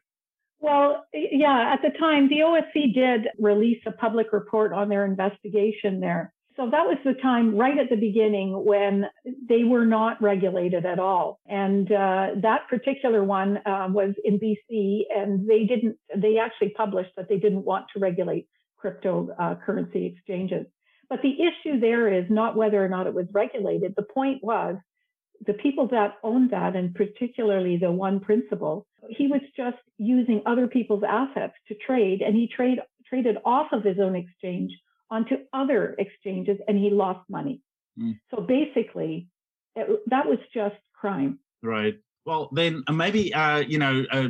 [0.59, 5.99] Well, yeah, at the time, the OSC did release a public report on their investigation
[5.99, 6.33] there.
[6.55, 9.05] So that was the time right at the beginning when
[9.47, 11.39] they were not regulated at all.
[11.45, 17.11] And uh, that particular one uh, was in BC, and they didn't, they actually published
[17.15, 18.47] that they didn't want to regulate
[18.83, 20.65] cryptocurrency uh, exchanges.
[21.09, 23.93] But the issue there is not whether or not it was regulated.
[23.95, 24.75] The point was
[25.45, 30.67] the people that owned that, and particularly the one principal, he was just using other
[30.67, 34.71] people's assets to trade, and he trade, traded off of his own exchange
[35.09, 37.61] onto other exchanges and he lost money.
[37.99, 38.19] Mm.
[38.29, 39.27] So basically,
[39.75, 41.39] it, that was just crime.
[41.63, 41.95] Right.
[42.25, 44.29] Well, then uh, maybe, uh, you know, uh,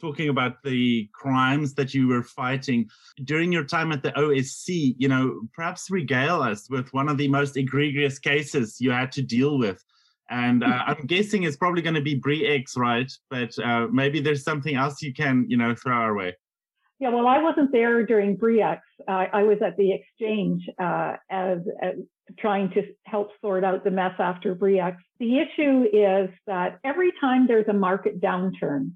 [0.00, 2.88] talking about the crimes that you were fighting
[3.24, 7.28] during your time at the OSC, you know, perhaps regale us with one of the
[7.28, 9.82] most egregious cases you had to deal with.
[10.30, 13.10] And uh, I'm guessing it's probably going to be Bre-X, right?
[13.28, 16.34] But uh, maybe there's something else you can, you know, throw our way.
[17.00, 18.82] Yeah, well, I wasn't there during Bre-X.
[19.08, 21.94] Uh, I was at the exchange uh, as, as,
[22.38, 24.96] trying to help sort out the mess after Bre-X.
[25.18, 28.92] The issue is that every time there's a market downturn,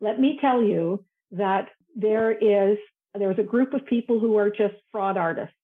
[0.00, 2.78] let me tell you that there is
[3.18, 5.54] there's a group of people who are just fraud artists.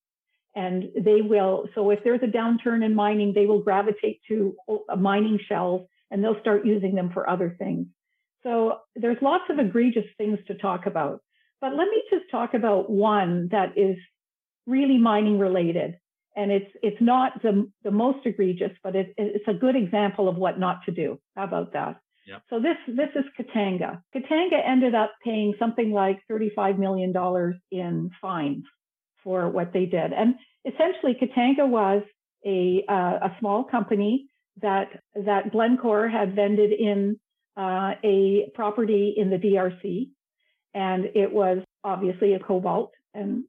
[0.55, 4.55] And they will, so if there's a downturn in mining, they will gravitate to
[4.97, 7.87] mining shells and they'll start using them for other things.
[8.43, 11.21] So there's lots of egregious things to talk about.
[11.61, 13.97] But let me just talk about one that is
[14.65, 15.99] really mining related.
[16.35, 20.37] And it's it's not the, the most egregious, but it, it's a good example of
[20.37, 21.19] what not to do.
[21.35, 21.99] How about that?
[22.27, 22.43] Yep.
[22.49, 24.01] So this this is Katanga.
[24.13, 27.13] Katanga ended up paying something like $35 million
[27.71, 28.65] in fines
[29.23, 30.13] for what they did.
[30.13, 32.03] And essentially, Katanga was
[32.45, 34.27] a, uh, a small company
[34.61, 37.19] that, that Glencore had vended in
[37.57, 40.09] uh, a property in the DRC.
[40.73, 43.43] And it was obviously a cobalt and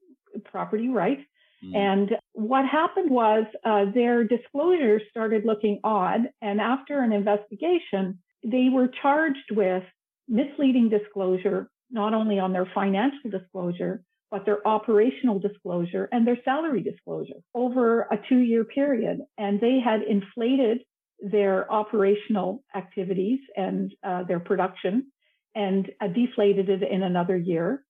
[0.45, 1.19] property right.
[1.65, 1.77] Mm.
[1.77, 6.21] And what happened was uh, their disclosures started looking odd.
[6.41, 9.83] And after an investigation, they were charged with
[10.29, 16.83] misleading disclosure, not only on their financial disclosure, but their operational disclosure and their salary
[16.83, 19.21] disclosure over a two year period.
[19.39, 20.83] And they had inflated
[21.21, 25.11] their operational activities and uh, their production
[25.55, 27.85] and uh, deflated it in another year.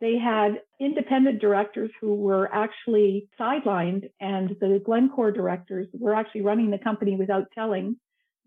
[0.00, 6.70] They had independent directors who were actually sidelined, and the Glencore directors were actually running
[6.70, 7.96] the company without telling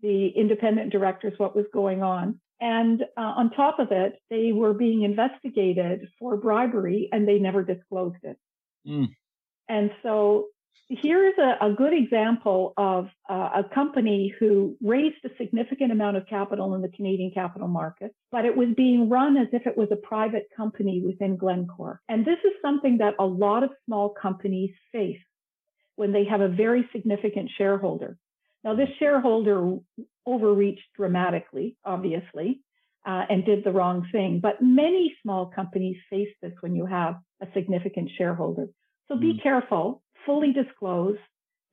[0.02, 2.40] the independent directors what was going on.
[2.60, 7.64] And uh, on top of it, they were being investigated for bribery and they never
[7.64, 8.38] disclosed it.
[8.86, 9.08] Mm.
[9.68, 10.46] And so
[10.88, 16.26] here's a, a good example of uh, a company who raised a significant amount of
[16.26, 19.88] capital in the Canadian capital market, but it was being run as if it was
[19.90, 22.00] a private company within Glencore.
[22.08, 25.18] And this is something that a lot of small companies face
[25.96, 28.16] when they have a very significant shareholder.
[28.64, 29.78] Now, this shareholder
[30.26, 32.60] overreached dramatically, obviously,
[33.04, 34.40] uh, and did the wrong thing.
[34.40, 38.68] But many small companies face this when you have a significant shareholder.
[39.08, 39.42] So be mm.
[39.42, 41.16] careful, fully disclose,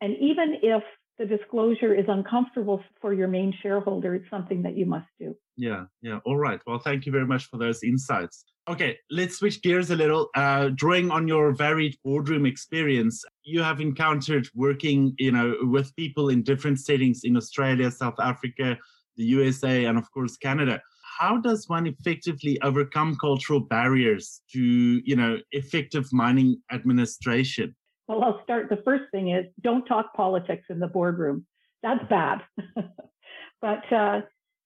[0.02, 0.84] and even if
[1.20, 5.36] the disclosure is uncomfortable for your main shareholder, it's something that you must do.
[5.58, 6.20] Yeah, yeah.
[6.26, 6.62] All right.
[6.66, 8.46] Well, thank you very much for those insights.
[8.70, 10.30] Okay, let's switch gears a little.
[10.34, 16.30] Uh, drawing on your varied boardroom experience, you have encountered working, you know, with people
[16.30, 18.78] in different settings in Australia, South Africa,
[19.18, 20.82] the USA, and of course Canada.
[21.20, 27.76] How does one effectively overcome cultural barriers to, you know, effective mining administration?
[28.10, 28.70] Well, I'll start.
[28.70, 31.45] The first thing is don't talk politics in the boardroom.
[31.84, 32.39] That's bad.
[33.62, 34.22] but uh,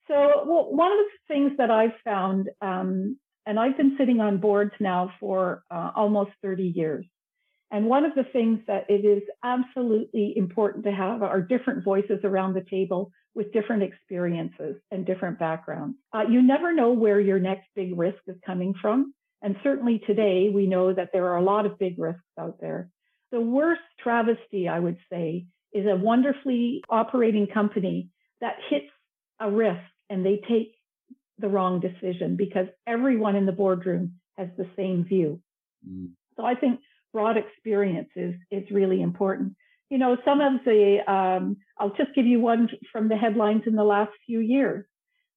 [0.08, 4.38] so, well, one of the things that I've found, um, and I've been sitting on
[4.38, 7.06] boards now for uh, almost 30 years.
[7.70, 12.20] And one of the things that it is absolutely important to have are different voices
[12.24, 15.98] around the table with different experiences and different backgrounds.
[16.14, 19.14] Uh, you never know where your next big risk is coming from.
[19.42, 22.90] And certainly today, we know that there are a lot of big risks out there.
[23.34, 28.10] The worst travesty, I would say, is a wonderfully operating company
[28.42, 28.92] that hits
[29.40, 30.76] a risk and they take
[31.40, 35.42] the wrong decision because everyone in the boardroom has the same view.
[35.88, 36.12] Mm.
[36.38, 36.80] So I think
[37.12, 39.56] broad experience is, is really important.
[39.90, 43.74] You know, some of the, um, I'll just give you one from the headlines in
[43.74, 44.86] the last few years.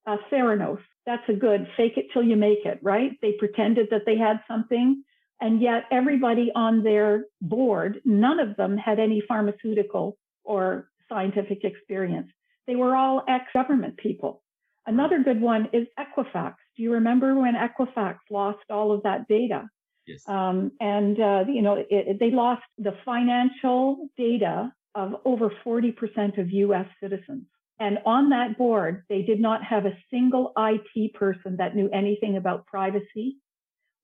[0.07, 3.13] Uh, Theranos, that's a good fake it till you make it, right?
[3.23, 5.03] They pretended that they had something
[5.41, 12.31] and yet, everybody on their board, none of them had any pharmaceutical or scientific experience.
[12.67, 14.43] They were all ex government people.
[14.87, 16.55] Another good one is Equifax.
[16.77, 19.69] Do you remember when Equifax lost all of that data?
[20.07, 20.23] Yes.
[20.29, 26.39] Um, and, uh, you know, it, it, they lost the financial data of over 40%
[26.39, 27.45] of US citizens.
[27.79, 32.37] And on that board, they did not have a single IT person that knew anything
[32.37, 33.37] about privacy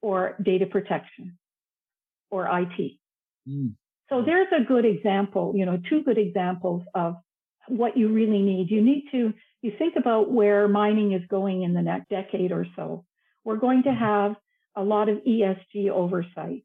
[0.02, 1.38] or data protection
[2.30, 2.98] or IT.
[3.48, 3.74] Mm.
[4.08, 7.16] So there's a good example, you know, two good examples of
[7.68, 8.70] what you really need.
[8.70, 9.32] You need to,
[9.62, 13.04] you think about where mining is going in the next decade or so.
[13.44, 14.04] We're going to mm-hmm.
[14.04, 14.36] have
[14.76, 16.64] a lot of ESG oversight.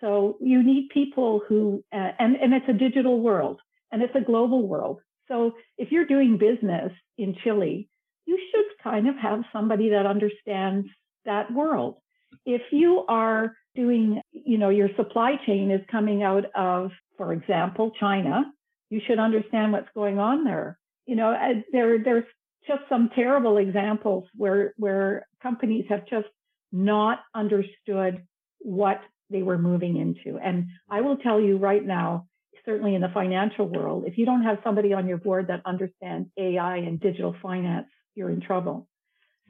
[0.00, 3.60] So you need people who, uh, and, and it's a digital world
[3.92, 5.00] and it's a global world.
[5.28, 7.88] So if you're doing business in Chile,
[8.26, 10.88] you should kind of have somebody that understands
[11.24, 11.96] that world
[12.44, 17.92] if you are doing, you know, your supply chain is coming out of, for example,
[17.98, 18.44] China,
[18.90, 20.78] you should understand what's going on there.
[21.06, 22.24] You know, uh, there, there's
[22.66, 26.26] just some terrible examples where, where companies have just
[26.72, 28.22] not understood
[28.58, 30.38] what they were moving into.
[30.38, 32.26] And I will tell you right now,
[32.64, 36.28] certainly in the financial world, if you don't have somebody on your board that understands
[36.36, 38.88] AI and digital finance, you're in trouble.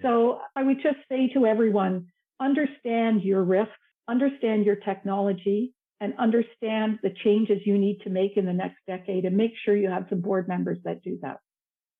[0.03, 2.07] So I would just say to everyone,
[2.41, 3.75] understand your risks
[4.09, 9.25] understand your technology and understand the changes you need to make in the next decade
[9.25, 11.39] and make sure you have some board members that do that.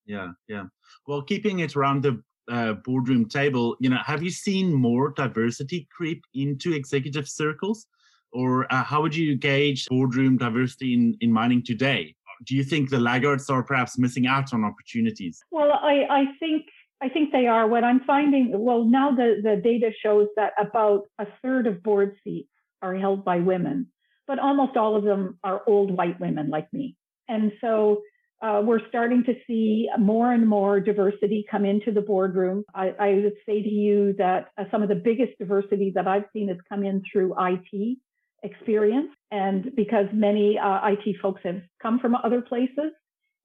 [0.05, 0.65] Yeah, yeah.
[1.05, 5.87] Well, keeping it around the uh, boardroom table, you know, have you seen more diversity
[5.91, 7.85] creep into executive circles?
[8.31, 12.15] Or uh, how would you gauge boardroom diversity in, in mining today?
[12.45, 15.41] Do you think the laggards are perhaps missing out on opportunities?
[15.51, 16.65] Well, I, I think
[17.01, 17.67] I think they are.
[17.67, 22.15] What I'm finding, well, now the, the data shows that about a third of board
[22.23, 22.49] seats
[22.81, 23.87] are held by women,
[24.27, 26.95] but almost all of them are old white women like me.
[27.27, 28.01] And so
[28.41, 32.63] uh, we're starting to see more and more diversity come into the boardroom.
[32.73, 36.25] I, I would say to you that uh, some of the biggest diversity that I've
[36.33, 37.97] seen has come in through IT
[38.43, 39.09] experience.
[39.31, 42.91] And because many uh, IT folks have come from other places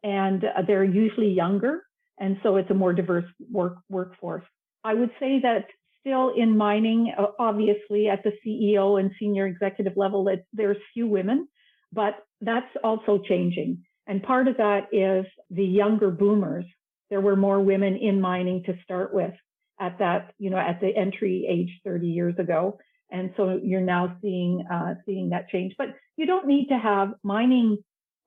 [0.03, 1.83] and uh, they're usually younger.
[2.19, 4.45] And so it's a more diverse work workforce.
[4.85, 5.67] I would say that
[6.01, 11.49] still in mining, obviously at the CEO and senior executive level, there's few women,
[11.93, 13.83] but that's also changing.
[14.07, 16.67] And part of that is the younger boomers.
[17.11, 19.33] There were more women in mining to start with
[19.81, 22.79] at that, you know, at the entry age 30 years ago.
[23.11, 27.15] And so you're now seeing, uh, seeing that change, but you don't need to have
[27.23, 27.79] mining,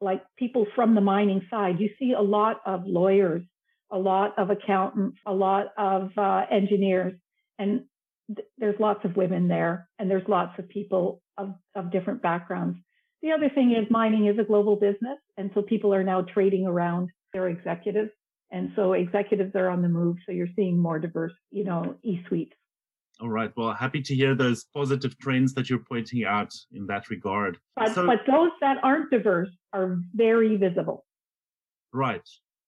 [0.01, 1.79] like people from the mining side.
[1.79, 3.43] You see a lot of lawyers,
[3.91, 7.13] a lot of accountants, a lot of uh, engineers,
[7.59, 7.83] and
[8.35, 12.77] th- there's lots of women there and there's lots of people of, of different backgrounds.
[13.21, 15.17] The other thing is mining is a global business.
[15.37, 18.11] And so people are now trading around their executives.
[18.51, 20.17] And so executives are on the move.
[20.25, 22.53] So you're seeing more diverse, you know, C-suites.
[23.19, 23.51] All right.
[23.57, 27.57] Well, happy to hear those positive trends that you're pointing out in that regard.
[27.75, 31.05] But, so, but those that aren't diverse are very visible.
[31.91, 32.21] Right.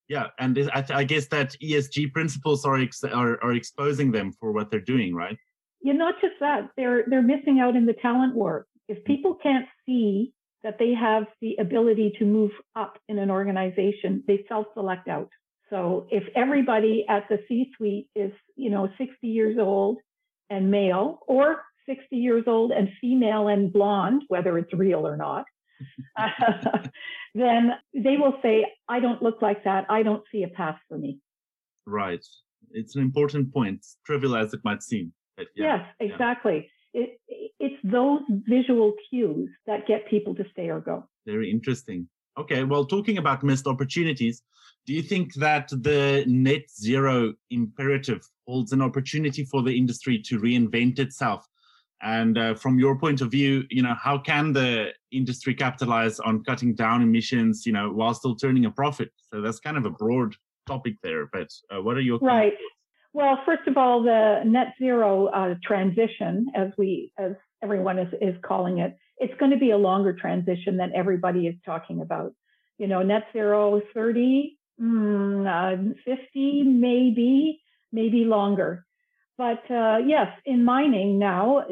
[0.09, 0.27] Yeah.
[0.39, 4.71] And I, I guess that ESG principles are, ex- are, are exposing them for what
[4.71, 5.37] they're doing, right?
[5.81, 6.69] Yeah, not just that.
[6.75, 8.65] They're, they're missing out in the talent war.
[8.87, 9.05] If mm.
[9.05, 10.33] people can't see
[10.63, 15.29] that they have the ability to move up in an organization, they self-select out.
[15.69, 19.99] So if everybody at the C-suite is, you know, 60 years old
[20.49, 25.45] and male or 60 years old and female and blonde, whether it's real or not,
[27.35, 29.85] then they will say, I don't look like that.
[29.89, 31.19] I don't see a path for me.
[31.85, 32.25] Right.
[32.71, 35.13] It's an important point, trivial as it might seem.
[35.37, 36.69] Yeah, yes, exactly.
[36.93, 37.01] Yeah.
[37.01, 37.21] It,
[37.59, 41.07] it's those visual cues that get people to stay or go.
[41.25, 42.07] Very interesting.
[42.37, 44.43] Okay, well, talking about missed opportunities,
[44.85, 50.39] do you think that the net zero imperative holds an opportunity for the industry to
[50.39, 51.45] reinvent itself?
[52.01, 56.43] And uh, from your point of view, you know, how can the industry capitalize on
[56.43, 59.11] cutting down emissions, you know, while still turning a profit?
[59.31, 60.35] So that's kind of a broad
[60.65, 61.27] topic there.
[61.27, 62.53] But uh, what are your right?
[63.11, 68.35] Well, first of all, the net zero uh, transition, as we as everyone is, is
[68.43, 72.33] calling it, it's going to be a longer transition than everybody is talking about.
[72.77, 78.85] You know, net zero 30, mm, uh, 50, maybe, maybe longer.
[79.39, 81.63] But uh, yes, in mining now,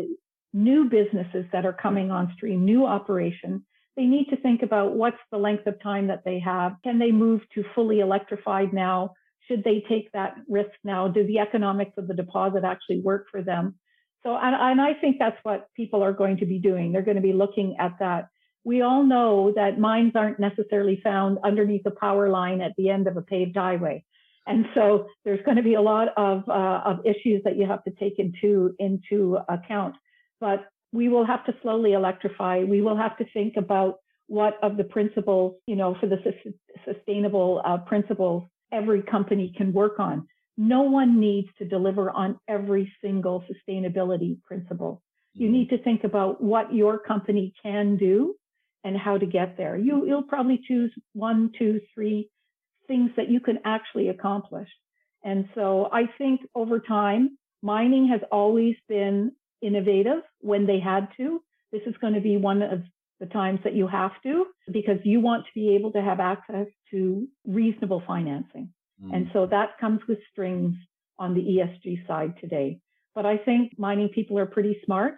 [0.54, 3.62] new businesses that are coming on stream, new operations,
[3.98, 6.78] they need to think about what's the length of time that they have.
[6.86, 9.16] Can they move to fully electrified now?
[9.50, 11.10] Should they take that risk now?
[11.10, 13.76] Do the economics of the deposit actually work for them?
[14.24, 16.94] So, and, and I think that's what people are going to be doing.
[16.94, 18.30] They're going to be looking at that.
[18.64, 23.08] We all know that mines aren't necessarily found underneath a power line at the end
[23.08, 24.06] of a paved highway.
[24.48, 27.84] And so there's going to be a lot of, uh, of issues that you have
[27.84, 29.96] to take into, into account.
[30.40, 32.64] But we will have to slowly electrify.
[32.64, 36.54] We will have to think about what of the principles, you know, for the su-
[36.86, 40.28] sustainable uh, principles every company can work on
[40.58, 45.02] no one needs to deliver on every single sustainability principle.
[45.34, 45.54] You mm-hmm.
[45.54, 48.36] need to think about what your company can do
[48.84, 49.78] and how to get there.
[49.78, 52.30] You, you'll probably choose one, two, three
[52.88, 54.70] things that you can actually accomplish.
[55.24, 59.32] And so I think over time, mining has always been
[59.62, 61.42] innovative when they had to.
[61.72, 62.82] This is going to be one of
[63.20, 66.68] the times that you have to because you want to be able to have access
[66.92, 68.70] to reasonable financing.
[69.04, 69.16] Mm.
[69.16, 70.76] And so that comes with strings
[71.20, 72.80] on the ESG side today.
[73.16, 75.16] But I think mining people are pretty smart.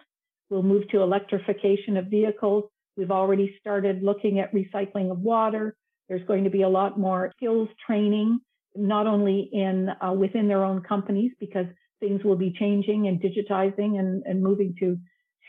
[0.48, 2.64] We'll move to electrification of vehicles.
[2.96, 5.76] We've already started looking at recycling of water.
[6.10, 8.40] There's going to be a lot more skills training,
[8.74, 11.66] not only in uh, within their own companies, because
[12.00, 14.98] things will be changing and digitizing and, and moving to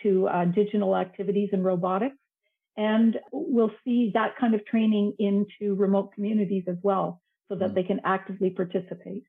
[0.04, 2.16] to uh, digital activities and robotics.
[2.78, 7.76] And we'll see that kind of training into remote communities as well so that mm.
[7.76, 9.24] they can actively participate.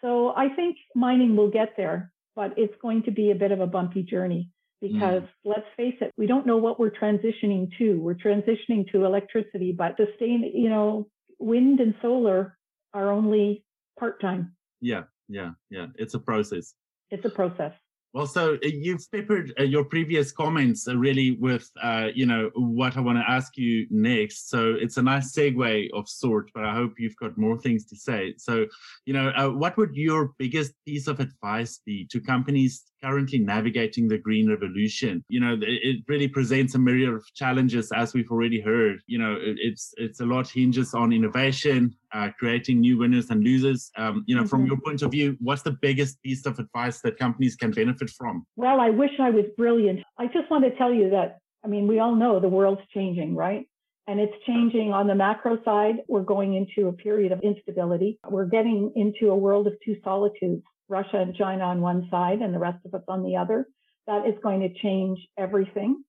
[0.00, 3.60] So I think mining will get there, but it's going to be a bit of
[3.60, 4.48] a bumpy journey
[4.82, 5.28] because mm.
[5.44, 7.98] let's face it, we don't know what we're transitioning to.
[8.00, 11.08] We're transitioning to electricity, but sustain, you know,
[11.38, 12.58] wind and solar
[12.92, 13.64] are only
[13.98, 14.54] part time.
[14.80, 15.86] Yeah, yeah, yeah.
[15.94, 16.74] It's a process.
[17.10, 17.72] It's a process.
[18.12, 22.50] Well, so uh, you've peppered uh, your previous comments uh, really with, uh, you know,
[22.54, 24.50] what I want to ask you next.
[24.50, 27.96] So it's a nice segue of sort, but I hope you've got more things to
[27.96, 28.34] say.
[28.36, 28.66] So,
[29.06, 34.08] you know, uh, what would your biggest piece of advice be to companies currently navigating
[34.08, 35.24] the green revolution?
[35.28, 39.00] You know, it really presents a myriad of challenges, as we've already heard.
[39.06, 43.90] You know, it's it's a lot hinges on innovation, uh, creating new winners and losers.
[43.96, 44.48] Um, you know, mm-hmm.
[44.48, 48.10] from your point of view, what's the biggest piece of advice that companies can benefit
[48.10, 48.46] from?
[48.56, 50.00] Well, I wish I was brilliant.
[50.18, 53.34] I just want to tell you that, I mean, we all know the world's changing,
[53.34, 53.66] right?
[54.08, 55.96] And it's changing on the macro side.
[56.08, 58.18] We're going into a period of instability.
[58.28, 62.54] We're getting into a world of two solitudes, Russia and China on one side and
[62.54, 63.66] the rest of us on the other.
[64.06, 66.04] That is going to change everything.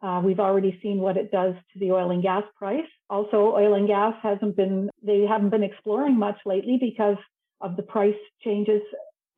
[0.00, 2.90] Uh, we've already seen what it does to the oil and gas price.
[3.10, 7.16] Also, oil and gas hasn't been, they haven't been exploring much lately because
[7.60, 8.82] of the price changes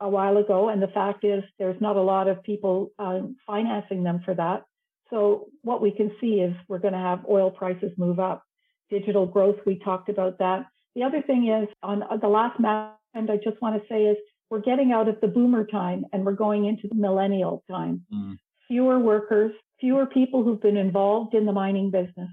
[0.01, 0.69] a while ago.
[0.69, 4.65] And the fact is, there's not a lot of people uh, financing them for that.
[5.09, 8.45] So what we can see is we're going to have oil prices move up.
[8.91, 10.67] Digital growth, we talked about that.
[10.95, 14.19] The other thing is on the last map, and I just want to say is
[14.51, 18.05] we're getting out of the boomer time and we're going into the millennial time.
[18.13, 18.37] Mm.
[18.69, 22.29] Fewer workers, fewer people who've been involved in the mining business.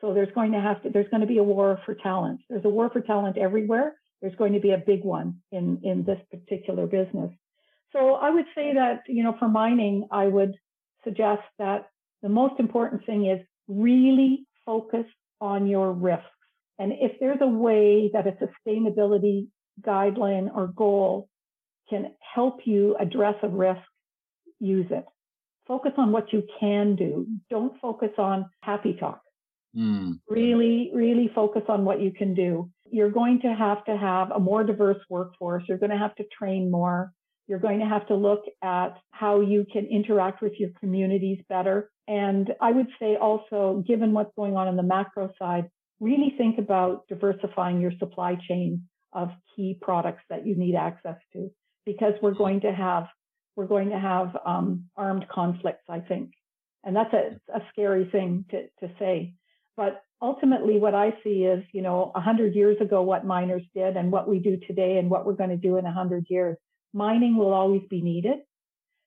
[0.00, 2.40] So there's going to have to, there's going to be a war for talent.
[2.50, 3.94] There's a war for talent everywhere.
[4.20, 7.30] There's going to be a big one in, in this particular business.
[7.92, 10.54] So I would say that, you know, for mining, I would
[11.04, 11.88] suggest that
[12.22, 15.06] the most important thing is really focus
[15.40, 16.26] on your risks.
[16.78, 19.46] And if there's a way that a sustainability
[19.80, 21.28] guideline or goal
[21.88, 23.80] can help you address a risk,
[24.60, 25.04] use it.
[25.66, 27.26] Focus on what you can do.
[27.50, 29.20] Don't focus on happy talk.
[29.76, 30.20] Mm.
[30.28, 32.70] Really, really focus on what you can do.
[32.90, 35.64] You're going to have to have a more diverse workforce.
[35.68, 37.12] You're going to have to train more.
[37.46, 41.90] You're going to have to look at how you can interact with your communities better.
[42.06, 45.68] And I would say also, given what's going on in the macro side,
[46.00, 51.50] really think about diversifying your supply chain of key products that you need access to
[51.86, 53.06] because we're going to have
[53.56, 56.32] we're going to have um, armed conflicts, I think.
[56.82, 59.34] And that's a, a scary thing to, to say.
[59.76, 64.10] But ultimately, what I see is, you know, 100 years ago, what miners did and
[64.10, 66.56] what we do today and what we're going to do in 100 years.
[66.92, 68.38] Mining will always be needed.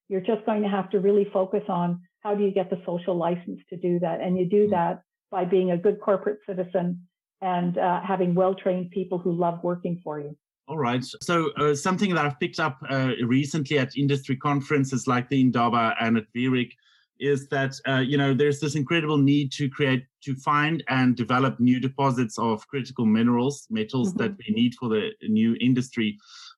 [0.10, 3.16] You're just going to have to really focus on how do you get the social
[3.16, 4.22] license to do that.
[4.22, 4.72] And you do mm.
[4.72, 7.08] that by being a good corporate citizen
[7.42, 10.36] and uh, having well trained people who love working for you.
[10.68, 11.03] All right.
[11.22, 15.95] So uh, something that I've picked up uh, recently at industry conferences like the Indaba
[16.01, 16.72] and at VRIC
[17.20, 21.59] is that uh, you know there's this incredible need to create to find and develop
[21.59, 24.24] new deposits of critical minerals metals mm-hmm.
[24.24, 26.18] that we need for the new industry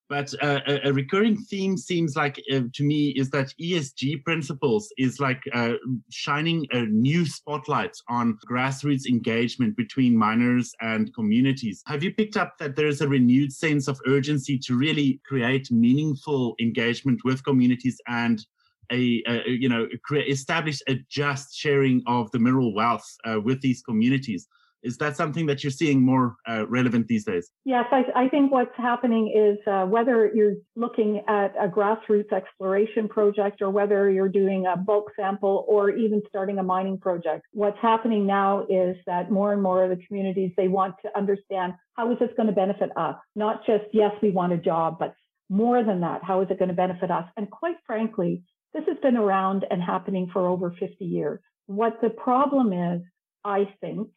[0.10, 4.92] but uh, a, a, recurring theme seems like uh, to me is that ESG principles
[4.98, 5.74] is like uh,
[6.10, 11.84] shining a new spotlight on grassroots engagement between miners and communities.
[11.86, 15.72] Have you picked up that there is a renewed sense of urgency to really create
[15.72, 18.44] meaningful engagement with communities and
[18.92, 19.88] a, a you know
[20.28, 24.48] establish a just sharing of the mineral wealth uh, with these communities?
[24.84, 27.52] Is that something that you're seeing more uh, relevant these days?
[27.66, 33.10] Yes, I, I, think what's happening is uh, whether you're looking at a grassroots exploration
[33.10, 37.78] project or whether you're doing a bulk sample or even starting a mining project, what's
[37.82, 42.12] happening now is that more and more of the communities, they want to understand how
[42.12, 43.16] is this going to benefit us?
[43.36, 45.14] Not just, yes, we want a job, but
[45.50, 47.26] more than that, how is it going to benefit us?
[47.36, 51.40] And quite frankly, this has been around and happening for over 50 years.
[51.66, 53.02] What the problem is,
[53.44, 54.10] I think,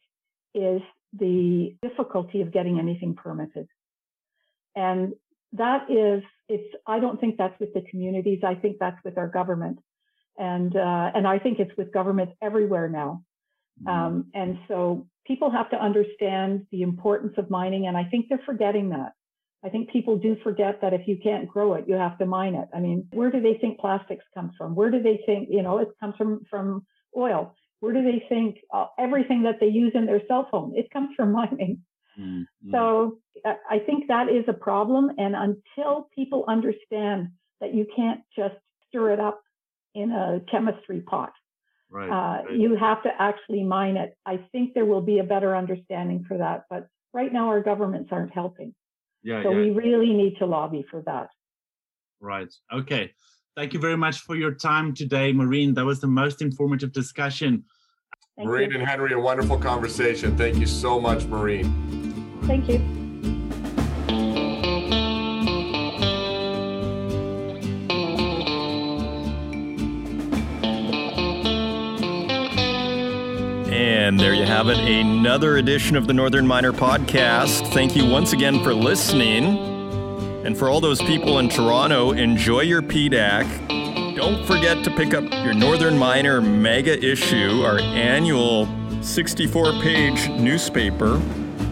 [0.53, 0.81] is
[1.17, 3.67] the difficulty of getting anything permitted.
[4.75, 5.13] And
[5.53, 8.39] that is, it's, I don't think that's with the communities.
[8.43, 9.79] I think that's with our government.
[10.37, 13.23] And, uh, and I think it's with governments everywhere now.
[13.83, 13.87] Mm-hmm.
[13.89, 17.87] Um, and so people have to understand the importance of mining.
[17.87, 19.13] And I think they're forgetting that.
[19.63, 22.55] I think people do forget that if you can't grow it, you have to mine
[22.55, 22.67] it.
[22.73, 24.75] I mean, where do they think plastics comes from?
[24.75, 26.85] Where do they think, you know, it comes from, from
[27.15, 27.55] oil?
[27.83, 30.71] Where do they think uh, everything that they use in their cell phone?
[30.73, 31.81] It comes from mining.
[32.17, 32.71] Mm-hmm.
[32.71, 35.11] So I think that is a problem.
[35.17, 38.55] And until people understand that you can't just
[38.87, 39.41] stir it up
[39.95, 41.33] in a chemistry pot,
[41.89, 42.57] right, uh, right.
[42.57, 44.15] you have to actually mine it.
[44.25, 46.63] I think there will be a better understanding for that.
[46.69, 48.73] But right now, our governments aren't helping.
[49.23, 49.57] Yeah, so yeah.
[49.57, 51.27] we really need to lobby for that.
[52.21, 52.53] Right.
[52.71, 53.11] Okay.
[53.55, 55.75] Thank you very much for your time today, Maureen.
[55.75, 57.63] That was the most informative discussion.
[58.35, 58.79] Thank Maureen you.
[58.79, 60.35] and Henry, a wonderful conversation.
[60.35, 62.39] Thank you so much, Maureen.
[62.45, 62.77] Thank you.
[73.71, 77.71] And there you have it, another edition of the Northern Miner Podcast.
[77.71, 79.72] Thank you once again for listening.
[80.45, 84.15] And for all those people in Toronto, enjoy your PDAC.
[84.15, 88.67] Don't forget to pick up your Northern Miner mega issue, our annual
[89.01, 91.21] 64 page newspaper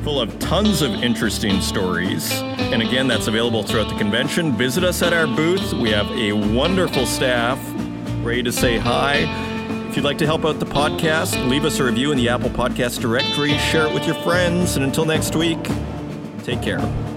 [0.04, 2.32] full of tons of interesting stories.
[2.32, 4.52] And again, that's available throughout the convention.
[4.54, 5.74] Visit us at our booth.
[5.74, 7.60] We have a wonderful staff
[8.24, 9.50] ready to say hi.
[9.90, 12.50] If you'd like to help out the podcast, leave us a review in the Apple
[12.50, 15.62] Podcast directory, share it with your friends, and until next week,
[16.44, 17.11] take care.